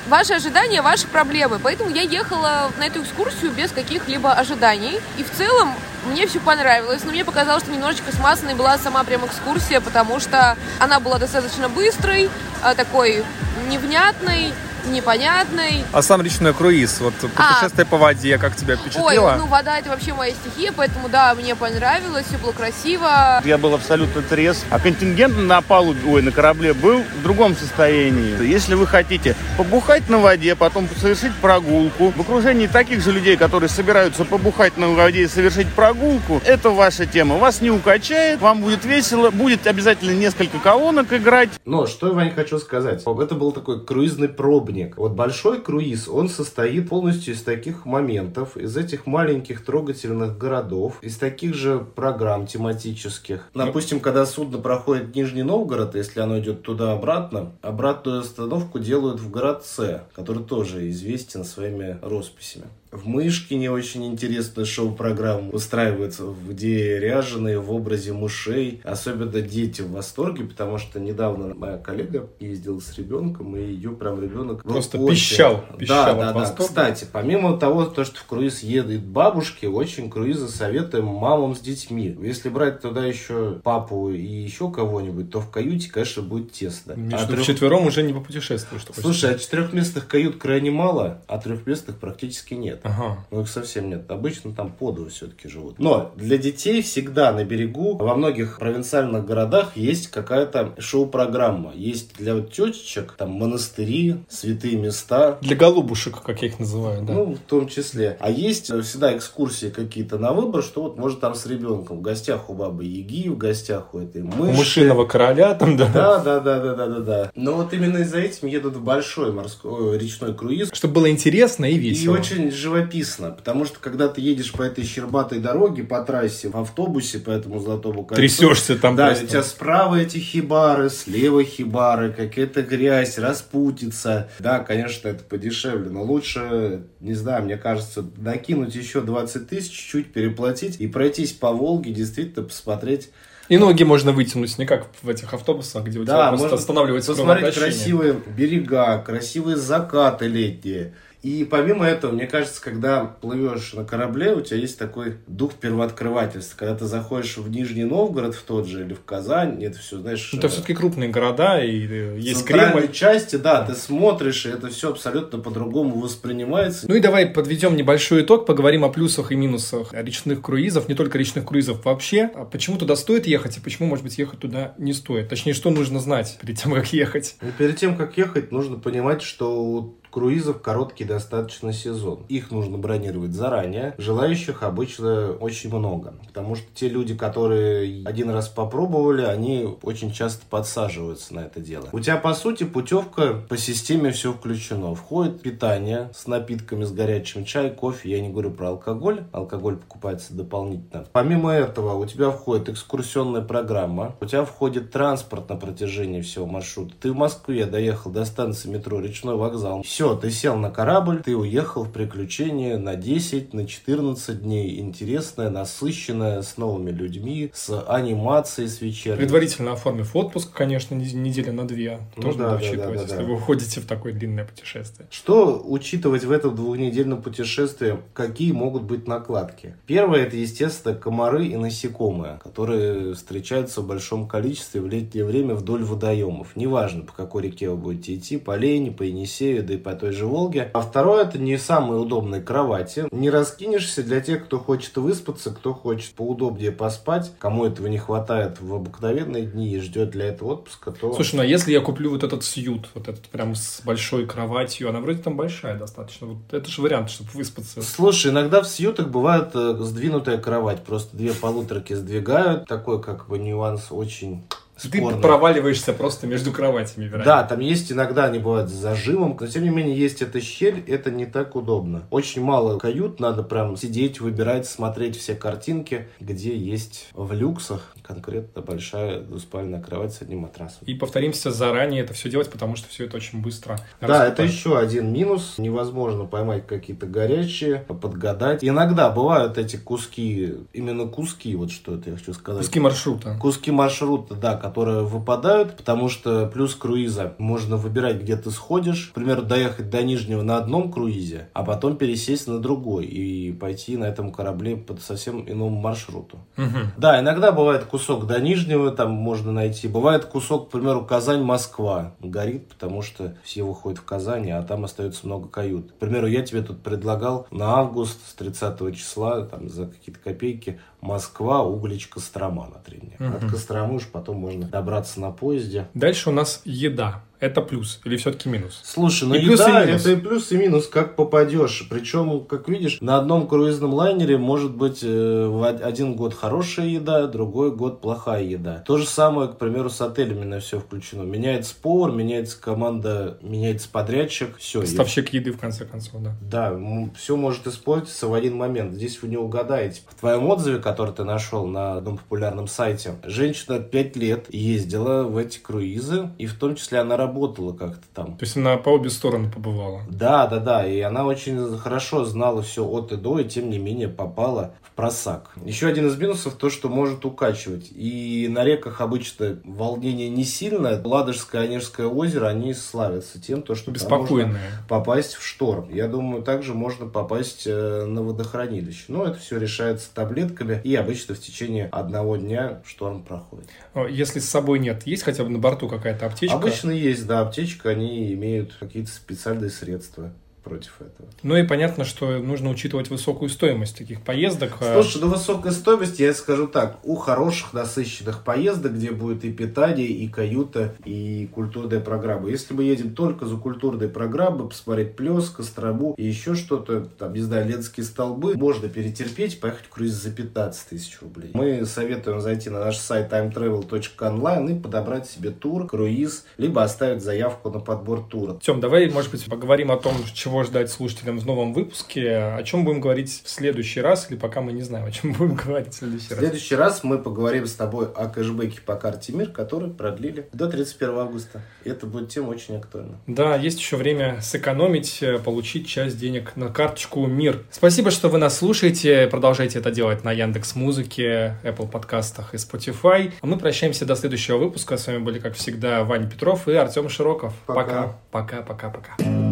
ваши 0.09 0.35
ожидания, 0.35 0.83
ваши 0.83 1.07
проблемы. 1.07 1.59
Поэтому 1.63 1.91
я 1.91 2.03
ехала 2.03 2.71
на 2.79 2.87
эту 2.87 3.03
экскурсию 3.03 3.53
без 3.53 3.71
каких-либо 3.73 4.33
ожиданий. 4.33 4.99
И 5.19 5.23
в 5.23 5.31
целом 5.31 5.71
мне 6.07 6.27
все 6.27 6.41
понравилось, 6.41 7.03
но 7.05 7.11
мне 7.11 7.25
показалось, 7.25 7.63
что 7.63 7.73
немножечко 7.73 8.15
смазанной 8.15 8.55
была 8.55 8.79
сама 8.79 9.05
прям 9.05 9.25
экскурсия, 9.27 9.81
потому 9.81 10.19
что 10.21 10.57
она 10.79 11.01
была 11.01 11.19
достаточно 11.19 11.69
быстрой, 11.69 12.31
а, 12.63 12.75
такой 12.75 13.23
невнятной, 13.69 14.53
непонятной. 14.87 15.85
А 15.93 16.03
сам 16.03 16.23
речной 16.23 16.55
круиз, 16.55 17.01
вот 17.01 17.15
путешествие 17.15 17.85
а, 17.85 17.91
по 17.91 17.97
воде, 17.97 18.39
как 18.39 18.57
тебя 18.57 18.77
впечатлило? 18.77 19.33
Ой, 19.33 19.39
ну 19.39 19.47
вода 19.47 19.79
это 19.79 19.91
вообще 19.91 20.15
моя 20.15 20.33
стихия, 20.33 20.73
поэтому 20.75 21.09
да, 21.09 21.35
мне 21.35 21.55
понравилось, 21.55 22.27
все 22.27 22.39
было 22.39 22.53
красиво. 22.53 23.41
Я 23.45 23.59
был 23.59 23.75
абсолютно 23.75 24.23
трезв, 24.23 24.65
а 24.71 24.79
контингент 24.79 25.37
на 25.37 25.61
палубе, 25.63 26.01
ой, 26.07 26.23
на 26.23 26.33
корабле 26.33 26.73
был 26.73 27.03
в 27.03 27.23
другом 27.23 27.57
состоянии. 27.57 28.47
Если 28.47 28.75
вы 28.75 28.87
хотите 28.87 29.37
побухать 29.57 30.09
на 30.09 30.19
воде, 30.19 30.57
потом 30.57 30.89
совершить 31.01 31.35
прогулку, 31.37 32.13
в 32.17 32.21
окружении 32.21 32.67
таких 32.67 33.03
же 33.03 33.13
людей, 33.13 33.37
которые 33.37 33.69
собираются 33.69 34.25
побухать 34.25 34.77
на 34.77 34.89
воде 34.89 35.23
и 35.23 35.29
совершить 35.29 35.69
прогулку, 35.69 36.41
это 36.45 36.71
ваша 36.71 37.07
тема. 37.07 37.37
Вас 37.37 37.61
не 37.61 37.71
укачает, 37.71 38.41
вам 38.41 38.61
будет 38.63 38.85
весело, 38.85 39.31
будет 39.31 39.67
обязательно 39.67 40.13
несколько 40.13 40.59
колонок 40.59 41.13
играть. 41.13 41.51
Но 41.65 41.87
что 41.87 42.09
я 42.09 42.13
вам 42.13 42.35
хочу 42.35 42.59
сказать, 42.59 43.03
это 43.03 43.35
был 43.35 43.53
такой 43.53 43.85
круизный 43.85 44.29
пробник 44.29 44.70
пробник. 44.71 44.97
Вот 44.97 45.13
большой 45.13 45.61
круиз, 45.61 46.09
он 46.09 46.29
состоит 46.29 46.89
полностью 46.89 47.35
из 47.35 47.43
таких 47.43 47.85
моментов, 47.85 48.57
из 48.57 48.77
этих 48.77 49.07
маленьких 49.07 49.65
трогательных 49.65 50.39
городов, 50.39 50.99
из 51.03 51.17
таких 51.17 51.55
же 51.55 51.79
программ 51.79 52.47
тематических. 52.47 53.49
Допустим, 53.55 54.01
когда 54.01 54.27
судно 54.27 54.59
проходит 54.59 55.15
Нижний 55.15 55.43
Новгород, 55.43 55.95
если 55.95 56.21
оно 56.21 56.39
идет 56.39 56.63
туда-обратно, 56.63 57.53
обратную 57.63 58.21
остановку 58.21 58.79
делают 58.79 59.21
в 59.21 59.31
городце, 59.31 60.03
который 60.15 60.45
тоже 60.45 60.89
известен 60.91 61.45
своими 61.45 61.99
росписями. 62.03 62.67
В 62.93 63.07
Мышкине 63.07 63.71
очень 63.71 64.05
интересная 64.05 64.65
шоу-программа 64.65 65.51
устраивается, 65.51 66.35
где 66.49 66.99
ряженые 66.99 67.61
в 67.61 67.71
образе 67.71 68.13
мышей. 68.13 68.81
Особенно 68.83 69.41
дети 69.41 69.83
в 69.83 69.93
восторге, 69.93 70.45
потому 70.45 70.79
что 70.79 70.99
недавно 70.99 71.55
моя 71.55 71.79
коллега 71.79 72.29
ездила 72.41 72.81
с 72.81 72.99
ребенком, 72.99 73.57
и 73.57 73.63
ее 73.63 73.91
прям 73.91 74.21
ребенок 74.21 74.65
Просто 74.65 74.99
пищал, 74.99 75.65
пищал 75.79 76.17
Да, 76.17 76.33
да, 76.33 76.41
да. 76.41 76.53
Кстати, 76.53 77.07
помимо 77.11 77.57
того, 77.57 77.85
то, 77.85 78.05
что 78.05 78.19
в 78.19 78.25
круиз 78.25 78.61
едут 78.65 79.03
бабушки, 79.03 79.67
очень 79.67 80.11
круизы 80.11 80.49
советуем 80.49 81.07
мамам 81.07 81.55
с 81.55 81.61
детьми. 81.61 82.17
Если 82.21 82.49
брать 82.49 82.81
туда 82.81 83.07
еще 83.07 83.61
папу 83.63 84.11
и 84.11 84.21
еще 84.21 84.69
кого-нибудь, 84.69 85.31
то 85.31 85.41
в 85.41 85.49
каюте, 85.51 85.91
конечно, 85.91 86.23
будет 86.23 86.51
тесно. 86.51 86.95
Между 86.95 87.25
а 87.25 87.29
трех... 87.29 87.47
четвером 87.47 87.87
уже 87.87 88.03
не 88.03 88.13
попутешествуешь. 88.13 88.83
Слушай, 88.99 89.35
а 89.37 89.39
четырехместных 89.39 90.09
кают 90.09 90.39
крайне 90.39 90.73
мало, 90.73 91.23
а 91.29 91.39
трехместных 91.39 91.97
практически 91.97 92.55
нет. 92.55 92.80
Ага. 92.83 93.25
Ну, 93.31 93.43
их 93.43 93.49
совсем 93.49 93.91
нет. 93.91 94.11
Обычно 94.11 94.53
там 94.53 94.73
подвы 94.73 95.11
все-таки 95.11 95.49
живут. 95.49 95.79
Но 95.79 96.13
для 96.17 96.39
детей 96.39 96.83
всегда 96.83 97.33
на 97.33 97.45
берегу, 97.45 97.97
во 97.97 98.15
многих 98.15 98.59
провинциальных 98.59 99.25
городах 99.25 99.77
есть 99.77 100.09
какая-то 100.09 100.75
шоу-программа. 100.79 101.73
Есть 101.75 102.17
для 102.17 102.35
вот 102.35 102.53
тетечек 102.53 103.13
там 103.13 103.31
монастыри, 103.31 104.17
святые 104.29 104.77
места. 104.77 105.39
Для 105.41 105.57
голубушек, 105.57 106.23
как 106.23 106.43
я 106.43 106.49
их 106.49 106.59
называю, 106.59 107.03
да. 107.03 107.13
Ну, 107.13 107.35
в 107.35 107.39
том 107.39 107.69
числе. 107.69 108.17
А 108.21 108.31
есть 108.31 108.67
всегда 108.67 109.17
экскурсии 109.17 109.71
какие-то 109.71 110.19
на 110.19 110.33
выбор, 110.33 110.63
что 110.63 110.83
вот 110.83 110.97
может 110.97 111.21
там 111.21 111.35
с 111.35 111.47
ребенком 111.47 111.99
в 111.99 112.03
гостях 112.03 112.51
у 112.51 112.55
бабы 112.55 112.85
Яги, 112.85 113.29
в 113.29 113.37
гостях 113.37 113.95
у 113.95 113.99
этой 113.99 114.23
мыши. 114.23 114.53
У 114.53 114.53
мышиного 114.53 115.07
короля 115.07 115.55
там, 115.55 115.77
да. 115.77 115.91
Да, 115.93 116.19
да, 116.19 116.41
да, 116.41 116.61
да, 116.61 116.75
да, 116.75 116.87
да, 116.87 116.99
да. 117.01 117.31
Но 117.35 117.55
вот 117.55 117.73
именно 117.73 117.99
из-за 117.99 118.19
этим 118.19 118.49
едут 118.49 118.77
в 118.77 118.83
большой 118.83 119.33
морской 119.33 119.99
речной 119.99 120.35
круиз. 120.35 120.71
Чтобы 120.73 120.95
было 120.95 121.11
интересно 121.11 121.65
и 121.65 121.77
весело. 121.77 122.17
И 122.17 122.19
очень 122.19 122.51
живописно, 122.71 123.31
потому 123.31 123.65
что 123.65 123.79
когда 123.81 124.09
ты 124.09 124.21
едешь 124.21 124.53
по 124.53 124.63
этой 124.63 124.85
щербатой 124.85 125.41
дороге, 125.41 125.83
по 125.83 126.03
трассе, 126.03 126.49
в 126.49 126.57
автобусе 126.57 127.19
по 127.19 127.31
этому 127.31 127.61
Золотому 127.61 128.05
кольцу. 128.05 128.21
Трясешься 128.21 128.77
там 128.77 128.97
Да, 128.97 129.07
просто. 129.09 129.25
у 129.25 129.29
тебя 129.29 129.43
справа 129.43 129.97
эти 129.97 130.19
хибары, 130.19 130.91
слева 130.91 131.43
хибары, 131.45 132.13
какая-то 132.13 132.63
грязь, 132.63 133.19
распутица. 133.19 134.29
Да, 134.39 134.61
конечно, 134.61 135.09
это 135.09 135.25
подешевле, 135.25 135.91
но 135.91 136.03
лучше, 136.03 136.85
не 137.01 137.15
знаю, 137.15 137.45
мне 137.45 137.57
кажется, 137.57 138.05
накинуть 138.17 138.75
еще 138.75 139.01
20 139.01 139.49
тысяч, 139.49 139.73
чуть 139.73 140.13
переплатить 140.13 140.81
и 140.81 140.87
пройтись 140.87 141.33
по 141.33 141.53
Волге, 141.53 141.93
действительно 141.93 142.47
посмотреть 142.47 143.11
и 143.49 143.59
ноги 143.59 143.83
можно 143.83 144.13
вытянуть, 144.13 144.57
не 144.59 144.65
как 144.65 144.87
в 145.03 145.09
этих 145.09 145.35
автобусах, 145.35 145.83
где 145.85 145.99
у 145.99 146.05
да, 146.05 146.29
тебя 146.29 146.39
просто 146.39 146.55
останавливается 146.55 147.15
посмотреть 147.15 147.57
красивые 147.57 148.15
берега, 148.37 149.03
красивые 149.05 149.57
закаты 149.57 150.29
летние. 150.29 150.95
И 151.23 151.45
помимо 151.45 151.87
этого, 151.87 152.13
мне 152.13 152.27
кажется, 152.27 152.63
когда 152.63 153.05
плывешь 153.05 153.75
на 153.75 153.85
корабле, 153.85 154.35
у 154.35 154.41
тебя 154.41 154.59
есть 154.59 154.79
такой 154.79 155.17
дух 155.27 155.55
первооткрывательства. 155.55 156.59
Когда 156.59 156.75
ты 156.77 156.87
заходишь 156.87 157.37
в 157.37 157.51
Нижний 157.51 157.85
Новгород 157.85 158.35
в 158.35 158.43
тот 158.43 158.67
же 158.67 158.85
или 158.85 158.95
в 158.95 159.05
Казань, 159.05 159.63
это 159.63 159.79
все, 159.79 159.99
знаешь... 159.99 160.33
Это 160.33 160.49
все-таки 160.49 160.75
крупные 160.75 161.11
города, 161.11 161.63
и 161.63 161.87
э, 161.87 162.19
есть 162.19 162.45
Кремль. 162.45 162.91
части, 162.91 163.37
да, 163.37 163.65
ты 163.65 163.75
смотришь, 163.75 164.47
и 164.47 164.51
это 164.51 164.69
все 164.69 164.91
абсолютно 164.91 165.39
по-другому 165.39 166.01
воспринимается. 166.01 166.87
Ну 166.89 166.95
и 166.95 167.01
давай 167.01 167.27
подведем 167.27 167.77
небольшой 167.77 168.23
итог, 168.23 168.47
поговорим 168.47 168.85
о 168.85 168.89
плюсах 168.89 169.33
и 169.33 169.37
минусах 169.37 169.93
речных 169.93 170.41
круизов, 170.41 170.89
не 170.89 170.95
только 170.95 171.19
речных 171.19 171.45
круизов 171.45 171.85
вообще. 171.85 172.31
А 172.35 172.45
почему 172.45 172.79
туда 172.79 172.97
стоит 172.97 173.27
ехать, 173.27 173.59
и 173.59 173.61
почему, 173.61 173.89
может 173.89 174.05
быть, 174.05 174.17
ехать 174.17 174.39
туда 174.39 174.75
не 174.79 174.95
стоит? 174.95 175.29
Точнее, 175.29 175.53
что 175.53 175.71
нужно 175.71 176.01
знать 176.01 176.39
перед 176.41 176.59
тем, 176.59 176.73
как 176.73 176.93
ехать? 176.93 177.37
И 177.43 177.51
перед 177.59 177.77
тем, 177.77 177.97
как 177.97 178.17
ехать, 178.17 178.53
нужно 178.53 178.79
понимать, 178.79 179.23
что 179.23 179.95
круизов 180.11 180.61
короткий 180.61 181.05
достаточно 181.05 181.73
сезон. 181.73 182.25
Их 182.29 182.51
нужно 182.51 182.79
бронировать 182.79 183.33
заранее. 183.33 183.95
Желающих 183.99 184.63
обычно 184.63 185.33
очень 185.33 185.75
много. 185.75 186.15
Потому 186.27 186.57
что 186.57 186.67
те 186.75 186.89
люди, 186.89 187.15
которые 187.15 188.07
один 188.07 188.31
раз 188.31 188.49
попробовали, 188.49 189.23
они 189.23 189.69
очень 189.83 190.13
часто 190.13 190.45
подсаживаются 190.49 191.35
на 191.35 191.41
это 191.41 191.61
дело. 191.61 191.89
У 191.93 192.01
тебя, 192.01 192.17
по 192.17 192.35
сути, 192.35 192.65
путевка 192.65 193.35
по 193.49 193.57
системе 193.57 194.11
все 194.11 194.33
включено. 194.33 194.95
Входит 194.95 195.43
питание 195.43 196.11
с 196.15 196.27
напитками, 196.27 196.85
с 196.85 196.93
горячим 196.93 197.45
чай, 197.45 197.71
кофе. 197.71 198.11
Я 198.11 198.21
не 198.21 198.31
говорю 198.31 198.51
про 198.51 198.69
алкоголь. 198.69 199.25
Алкоголь 199.33 199.77
покупается 199.77 200.35
дополнительно. 200.35 201.07
Помимо 201.13 201.53
этого, 201.53 201.95
у 201.95 202.07
тебя 202.07 202.31
входит 202.31 202.71
экскурсионная 202.71 203.43
программа. 203.43 204.17
У 204.21 204.27
тебя 204.27 204.45
входит 204.45 204.91
транспорт 204.91 205.49
на 205.49 205.57
протяжении 205.57 206.21
всего 206.21 206.47
маршрута. 206.47 206.95
Ты 207.01 207.13
в 207.13 207.17
Москве 207.17 207.67
доехал 207.67 208.11
до 208.11 208.25
станции 208.25 208.69
метро 208.69 209.01
Речной 209.01 209.37
вокзал. 209.37 209.83
Все, 209.83 210.00
ты 210.01 210.31
сел 210.31 210.57
на 210.57 210.71
корабль, 210.71 211.23
ты 211.23 211.37
уехал 211.37 211.85
в 211.85 211.93
приключения 211.93 212.79
на 212.79 212.97
10, 212.97 213.53
на 213.53 213.67
14 213.67 214.43
дней. 214.43 214.81
Интересное, 214.81 215.51
насыщенное, 215.51 216.43
с 216.43 216.57
новыми 216.57 216.91
людьми, 216.91 217.51
с 217.53 217.85
анимацией, 217.87 218.69
с 218.69 218.81
вечерней. 218.81 219.19
Предварительно 219.19 219.73
оформив 219.73 220.17
отпуск, 220.17 220.53
конечно, 220.53 220.95
неделя 220.95 221.53
на 221.53 221.69
две. 221.69 222.01
Ну, 222.17 222.23
тоже 222.23 222.39
да, 222.39 222.45
надо 222.45 222.59
да, 222.59 222.63
учитывать, 222.63 222.89
да, 222.89 222.95
да, 222.95 223.03
если 223.03 223.17
да. 223.17 223.23
вы 223.25 223.35
уходите 223.35 223.81
в 223.81 223.87
такое 223.87 224.13
длинное 224.13 224.45
путешествие. 224.45 225.07
Что 225.11 225.63
учитывать 225.63 226.25
в 226.25 226.33
этом 226.33 226.55
двухнедельном 226.55 227.21
путешествии? 227.21 227.99
Какие 228.15 228.53
могут 228.53 228.85
быть 228.85 229.07
накладки? 229.07 229.77
Первое, 229.87 230.23
это, 230.23 230.37
естественно, 230.37 230.95
комары 230.95 231.47
и 231.47 231.57
насекомые, 231.57 232.41
которые 232.43 233.15
встречаются 233.15 233.83
в 233.83 233.87
большом 233.87 234.27
количестве 234.27 234.81
в 234.81 234.89
летнее 234.89 235.25
время 235.25 235.55
вдоль 235.55 235.85
водоемов. 235.85 236.57
Неважно, 236.57 237.03
по 237.03 237.13
какой 237.13 237.43
реке 237.43 237.69
вы 237.69 237.77
будете 237.77 238.15
идти, 238.15 238.39
по 238.39 238.57
Лени, 238.57 238.91
по 238.91 239.03
Енисею, 239.03 239.63
да 239.63 239.75
и 239.75 239.77
по 239.77 239.90
по 239.91 239.97
той 239.97 240.13
же 240.13 240.27
Волге. 240.27 240.71
А 240.73 240.81
второе, 240.81 241.25
это 241.25 241.39
не 241.39 241.59
самые 241.59 242.01
удобные 242.01 242.41
кровати. 242.41 243.07
Не 243.11 243.29
раскинешься 243.31 244.03
для 244.03 244.21
тех, 244.21 244.45
кто 244.45 244.59
хочет 244.59 244.97
выспаться, 244.97 245.51
кто 245.51 245.75
хочет 245.75 246.15
поудобнее 246.15 246.71
поспать, 246.71 247.33
кому 247.39 247.65
этого 247.65 247.89
не 247.89 247.99
хватает 247.99 248.61
в 248.61 248.73
обыкновенные 248.75 249.47
дни 249.47 249.75
и 249.75 249.81
ждет 249.81 250.11
для 250.11 250.27
этого 250.27 250.53
отпуска, 250.53 250.93
то... 250.93 251.13
Слушай, 251.13 251.37
ну 251.37 251.43
а 251.43 251.45
если 251.45 251.73
я 251.73 251.81
куплю 251.81 252.11
вот 252.11 252.23
этот 252.23 252.45
сьют, 252.45 252.89
вот 252.95 253.09
этот 253.09 253.29
прям 253.29 253.55
с 253.55 253.83
большой 253.85 254.27
кроватью, 254.27 254.89
она 254.89 255.01
вроде 255.01 255.23
там 255.23 255.37
большая 255.37 255.77
достаточно. 255.77 256.29
Вот 256.29 256.53
это 256.53 256.71
же 256.71 256.83
вариант, 256.83 257.11
чтобы 257.11 257.31
выспаться. 257.35 257.83
Слушай, 257.83 258.31
иногда 258.31 258.63
в 258.63 258.69
сьютах 258.69 259.09
бывает 259.09 259.51
э, 259.55 259.77
сдвинутая 259.81 260.39
кровать. 260.39 260.85
Просто 260.85 261.17
две 261.17 261.33
полуторки 261.33 261.95
сдвигают. 261.95 262.67
Такой 262.67 263.03
как 263.03 263.29
бы 263.29 263.39
нюанс 263.39 263.89
очень 263.91 264.45
спорный. 264.81 265.15
Ты 265.15 265.21
проваливаешься 265.21 265.93
просто 265.93 266.27
между 266.27 266.53
кроватями, 266.53 267.05
вероятно. 267.05 267.25
Да, 267.25 267.43
там 267.45 267.61
есть 267.61 267.93
иногда 267.93 268.25
они 268.25 268.39
бывают 268.39 268.71
с 268.71 268.75
зажимом, 268.75 269.37
но 269.39 269.47
тем 269.47 269.63
не 269.63 269.71
менее 269.71 269.97
есть 269.97 270.23
эта 270.23 270.41
щель, 270.41 270.83
это 270.87 271.11
не 271.11 271.27
так 271.27 271.57
удобно. 271.57 272.03
Очень 272.11 272.43
мало 272.43 272.79
кают, 272.79 273.21
надо 273.21 273.43
прям 273.43 273.77
сидеть, 273.77 274.21
выбирать, 274.21 274.67
смотреть 274.67 275.17
все 275.17 275.35
картинки, 275.35 276.09
где 276.21 276.57
есть 276.57 277.09
в 277.15 277.33
люксах 277.33 277.95
конкретно 278.03 278.63
большая 278.63 279.21
двуспальная 279.21 279.81
кровать 279.81 280.13
с 280.15 280.23
одним 280.23 280.41
матрасом. 280.41 280.79
И 280.87 280.95
повторимся 280.95 281.51
заранее 281.51 282.03
это 282.03 282.13
все 282.13 282.29
делать, 282.29 282.51
потому 282.51 282.77
что 282.77 282.89
все 282.89 283.05
это 283.05 283.17
очень 283.17 283.41
быстро. 283.41 283.79
Да, 284.01 284.27
это 284.27 284.43
еще 284.43 284.79
один 284.79 285.13
минус. 285.13 285.55
Невозможно 285.59 286.25
поймать 286.25 286.67
какие-то 286.67 287.07
горячие, 287.07 287.85
подгадать. 287.89 288.65
Иногда 288.65 289.11
бывают 289.11 289.59
эти 289.59 289.77
куски, 289.77 290.55
именно 290.73 291.07
куски, 291.07 291.55
вот 291.55 291.71
что 291.71 291.95
это 291.95 292.11
я 292.11 292.17
хочу 292.17 292.33
сказать. 292.33 292.63
Куски 292.63 292.81
маршрута. 292.81 293.37
Куски 293.41 293.71
маршрута, 293.71 294.35
да, 294.35 294.57
которые 294.71 295.03
выпадают, 295.03 295.77
потому 295.77 296.09
что 296.09 296.47
плюс 296.47 296.77
круиза 296.77 297.35
можно 297.39 297.77
выбирать, 297.77 298.23
где 298.23 298.37
ты 298.37 298.53
сходишь. 298.53 299.09
К 299.09 299.15
примеру, 299.15 299.43
доехать 299.43 299.91
до 299.91 300.01
Нижнего 300.05 300.43
на 300.43 300.59
одном 300.59 300.93
круизе, 300.93 301.49
а 301.55 301.65
потом 301.65 301.97
пересесть 301.97 302.47
на 302.47 302.61
другой 302.61 303.07
и 303.07 303.51
пойти 303.53 303.97
на 303.97 304.05
этом 304.05 304.31
корабле 304.31 304.77
по 304.77 304.97
совсем 304.97 305.41
иному 305.51 305.81
маршруту. 305.81 306.39
Угу. 306.57 306.79
Да, 306.99 307.19
иногда 307.19 307.51
бывает 307.51 307.85
кусок 307.85 308.29
до 308.29 308.41
Нижнего 308.41 308.93
там 308.93 309.11
можно 309.11 309.51
найти. 309.51 309.89
Бывает 309.89 310.25
кусок, 310.27 310.69
к 310.69 310.71
примеру, 310.71 311.05
Казань-Москва 311.05 312.13
горит, 312.21 312.69
потому 312.69 313.03
что 313.03 313.37
все 313.43 313.65
выходят 313.65 313.99
в 313.99 314.05
Казань, 314.05 314.53
а 314.53 314.63
там 314.63 314.85
остается 314.85 315.27
много 315.27 315.49
кают. 315.49 315.91
К 315.91 315.95
примеру, 315.95 316.29
я 316.29 316.43
тебе 316.43 316.63
тут 316.63 316.81
предлагал 316.81 317.49
на 317.51 317.79
август 317.79 318.21
с 318.29 318.35
30 318.35 318.97
числа 318.97 319.43
там 319.47 319.69
за 319.69 319.87
какие-то 319.87 320.21
копейки 320.23 320.79
Москва, 321.01 321.63
Углич, 321.63 322.09
Кострома 322.09 322.67
на 322.67 322.79
три 322.79 322.99
дня. 322.99 323.17
Угу. 323.19 323.37
От 323.37 323.51
Костромы 323.51 323.97
уж 323.97 324.07
потом 324.07 324.37
можно 324.37 324.60
добраться 324.67 325.21
на 325.21 325.31
поезде. 325.31 325.89
Дальше 325.95 326.31
у 326.31 326.33
нас 326.33 326.63
еда 326.65 327.23
это 327.41 327.63
плюс 327.63 328.01
или 328.05 328.17
все-таки 328.17 328.49
минус? 328.49 328.81
Слушай, 328.85 329.29
ну 329.29 329.35
и 329.35 329.45
еда 329.45 329.85
и 329.85 329.93
это 329.93 330.13
и 330.13 330.17
плюс, 330.17 330.53
и 330.53 330.57
минус, 330.57 330.87
как 330.87 331.17
попадешь. 331.17 331.87
Причем, 331.89 332.45
как 332.45 332.69
видишь, 332.69 332.99
на 333.01 333.19
одном 333.19 333.49
круизном 333.49 333.95
лайнере 333.95 334.37
может 334.37 334.75
быть 334.75 335.01
э, 335.03 335.79
один 335.83 336.17
год 336.17 336.35
хорошая 336.35 336.87
еда, 336.87 337.27
другой 337.27 337.73
год 337.75 338.01
плохая 338.01 338.45
еда. 338.45 338.85
То 338.87 338.99
же 338.99 339.07
самое, 339.07 339.49
к 339.49 339.57
примеру, 339.57 339.89
с 339.89 340.01
отелями 340.01 340.45
на 340.45 340.61
все 340.61 340.79
включено. 340.79 341.23
Меняется 341.23 341.75
повар, 341.81 342.13
меняется 342.13 342.61
команда, 342.61 343.39
меняется 343.41 343.89
подрядчик, 343.91 344.59
все. 344.59 344.83
Поставщик 344.83 345.33
и... 345.33 345.39
еды, 345.39 345.53
в 345.53 345.59
конце 345.59 345.87
концов, 345.87 346.23
да. 346.23 346.37
Да, 346.43 347.11
все 347.17 347.37
может 347.37 347.67
испортиться 347.67 348.29
в 348.29 348.35
один 348.35 348.57
момент. 348.57 348.95
Здесь 348.95 349.23
вы 349.23 349.29
не 349.29 349.39
угадаете. 349.39 350.03
В 350.09 350.21
твоем 350.21 350.47
отзыве, 350.49 350.79
который 350.79 351.15
ты 351.15 351.25
нашел 351.25 351.67
на 351.67 351.97
одном 351.97 352.19
популярном 352.19 352.69
сайте, 352.69 353.15
женщина 353.25 353.79
5 353.79 354.17
лет 354.17 354.53
ездила 354.53 355.23
в 355.23 355.39
эти 355.39 355.59
круизы, 355.59 356.31
и 356.37 356.47
в 356.47 356.55
том 356.55 356.77
числе 356.77 356.99
она 356.99 357.17
работала 357.17 357.30
работала 357.31 357.73
как-то 357.73 358.05
там. 358.13 358.37
То 358.37 358.45
есть 358.45 358.57
она 358.57 358.77
по 358.77 358.91
обе 358.91 359.09
стороны 359.09 359.51
побывала? 359.51 360.03
Да, 360.11 360.47
да, 360.49 360.59
да. 360.59 360.87
И 360.87 361.01
она 361.01 361.25
очень 361.25 361.79
хорошо 361.79 362.25
знала 362.25 362.63
все 362.63 362.85
от 362.85 363.13
и 363.13 363.17
до, 363.17 363.39
и 363.39 363.45
тем 363.49 363.71
не 363.71 363.79
менее 363.79 364.09
попала 364.09 364.75
в 364.83 364.91
просак. 364.97 365.53
Еще 365.65 365.87
один 365.87 366.09
из 366.09 366.17
минусов 366.17 366.55
то, 366.55 366.69
что 366.69 366.89
может 366.89 367.25
укачивать. 367.25 367.91
И 367.93 368.49
на 368.51 368.65
реках 368.65 369.01
обычно 369.01 369.61
волнение 369.65 370.29
не 370.29 370.45
сильное. 370.45 371.01
Ладожское, 371.03 371.63
Онежское 371.63 372.07
озеро, 372.07 372.49
они 372.49 372.75
славятся 372.75 373.41
тем, 373.41 373.63
то, 373.63 373.75
что 373.75 373.93
Беспокойные. 373.93 374.59
попасть 374.89 375.35
в 375.35 375.47
шторм. 375.47 375.89
Я 375.91 376.09
думаю, 376.09 376.43
также 376.43 376.75
можно 376.75 377.07
попасть 377.07 377.65
э, 377.67 378.05
на 378.07 378.23
водохранилище. 378.23 379.05
Но 379.09 379.25
это 379.25 379.39
все 379.39 379.59
решается 379.59 380.09
таблетками, 380.13 380.81
и 380.83 380.95
обычно 380.97 381.35
в 381.35 381.41
течение 381.41 381.87
одного 381.87 382.37
дня 382.37 382.83
шторм 382.85 383.23
проходит. 383.23 383.69
Если 384.11 384.41
с 384.41 384.49
собой 384.49 384.81
нет, 384.81 385.07
есть 385.07 385.23
хотя 385.23 385.45
бы 385.45 385.51
на 385.51 385.59
борту 385.59 385.89
какая-то 385.89 386.27
аптечка? 386.27 386.57
Обычно 386.57 386.91
есть, 386.91 387.20
да, 387.27 387.41
аптечка, 387.41 387.91
они 387.91 388.33
имеют 388.35 388.75
какие-то 388.79 389.11
специальные 389.11 389.71
средства 389.71 390.33
против 390.63 391.01
этого. 391.01 391.29
Ну 391.43 391.57
и 391.57 391.67
понятно, 391.67 392.05
что 392.05 392.39
нужно 392.39 392.71
учитывать 392.71 393.11
высокую 393.11 393.49
стоимость 393.49 393.97
таких 393.97 394.23
поездок. 394.23 394.79
Слушай, 394.81 395.21
ну 395.21 395.29
высокая 395.29 395.73
стоимость, 395.73 396.21
я 396.21 396.33
скажу 396.35 396.67
так, 396.67 396.99
у 397.03 397.17
хороших 397.17 397.73
насыщенных 397.73 398.45
поездок, 398.45 398.95
где 398.95 399.11
будет 399.11 399.45
и 399.45 399.53
питание, 399.53 400.07
и 400.07 400.29
каюта, 400.29 400.95
и 401.05 401.49
культурная 401.53 402.01
программа. 402.01 402.49
Если 402.49 402.75
мы 402.75 402.85
едем 402.85 403.15
только 403.15 403.47
за 403.47 403.57
культурной 403.57 404.09
программой, 404.09 404.69
посмотреть 404.69 405.17
Плес, 405.17 405.51
Кострому 405.51 406.15
и 406.17 406.25
еще 406.25 406.55
что-то, 406.55 407.01
там, 407.19 407.33
не 407.33 407.41
знаю, 407.41 407.69
Ленские 407.69 408.05
столбы, 408.05 408.57
можно 408.57 408.89
перетерпеть, 408.89 409.61
поехать 409.61 409.87
в 409.87 409.89
круиз 409.89 410.13
за 410.13 410.31
15 410.31 410.89
тысяч 410.89 411.19
рублей. 411.21 411.51
Мы 411.55 411.85
советуем 411.87 412.41
зайти 412.41 412.71
на 412.71 412.81
наш 412.81 412.97
сайт 412.97 413.33
timetravel.online 413.33 414.77
и 414.77 414.81
подобрать 414.81 415.29
себе 415.29 415.51
тур, 415.51 415.87
круиз, 415.87 416.45
либо 416.57 416.83
оставить 416.83 417.23
заявку 417.23 417.71
на 417.71 417.81
подбор 417.81 418.25
тура. 418.29 418.59
Тем, 418.61 418.81
давай, 418.81 419.09
может 419.11 419.31
быть, 419.31 419.45
поговорим 419.47 419.91
о 419.91 419.97
том, 419.97 420.15
чего 420.33 420.50
чего 420.51 420.65
ждать 420.65 420.91
слушателям 420.91 421.39
в 421.39 421.47
новом 421.47 421.73
выпуске. 421.73 422.37
О 422.37 422.63
чем 422.65 422.85
будем 422.85 423.01
говорить 423.01 423.43
в 423.45 423.49
следующий 423.49 424.01
раз, 424.01 424.29
или 424.31 424.37
пока 424.37 424.61
мы 424.61 424.73
не 424.73 424.83
знаем, 424.83 425.07
о 425.07 425.13
чем 425.13 425.33
будем 425.39 425.55
говорить 425.55 425.95
в 425.95 425.97
следующий 425.97 426.31
раз. 426.31 426.39
В 426.39 426.41
следующий 426.41 426.75
раз 426.75 427.05
мы 427.05 427.19
поговорим 427.19 427.67
с 427.67 427.75
тобой 427.75 428.09
о 428.13 428.27
кэшбэке 428.27 428.81
по 428.81 428.97
карте 428.97 429.33
МИР, 429.33 429.51
который 429.51 429.91
продлили 429.91 430.49
до 430.53 430.69
31 430.69 431.19
августа. 431.19 431.63
И 431.85 431.91
это 431.91 432.07
будет 432.07 432.31
тема 432.31 432.49
очень 432.49 432.77
актуальна. 432.77 433.21
Да, 433.29 433.55
есть 433.55 433.79
еще 433.79 433.97
время 433.97 434.41
сэкономить, 434.43 435.23
э, 435.23 435.39
получить 435.39 435.87
часть 435.87 436.19
денег 436.19 436.57
на 436.57 436.69
карточку 436.69 437.25
МИР. 437.27 437.65
Спасибо, 437.71 438.11
что 438.11 438.29
вы 438.29 438.39
нас 438.39 438.59
слушаете. 438.59 439.29
Продолжайте 439.29 439.79
это 439.79 439.93
делать 439.93 440.25
на 440.25 440.33
Яндекс 440.33 440.75
Музыке, 440.75 441.55
Apple 441.63 441.89
подкастах 441.89 442.55
и 442.55 442.57
Spotify. 442.57 443.33
А 443.41 443.47
мы 443.47 443.57
прощаемся 443.57 444.05
до 444.05 444.17
следующего 444.17 444.59
выпуска. 444.59 444.97
С 444.97 445.07
вами 445.07 445.19
были, 445.19 445.39
как 445.39 445.55
всегда, 445.55 446.03
Ваня 446.03 446.29
Петров 446.29 446.67
и 446.67 446.73
Артем 446.73 447.09
Широков. 447.09 447.55
Пока. 447.67 448.17
Пока, 448.33 448.63
пока, 448.63 448.91
пока. 448.91 449.15
пока. 449.17 449.50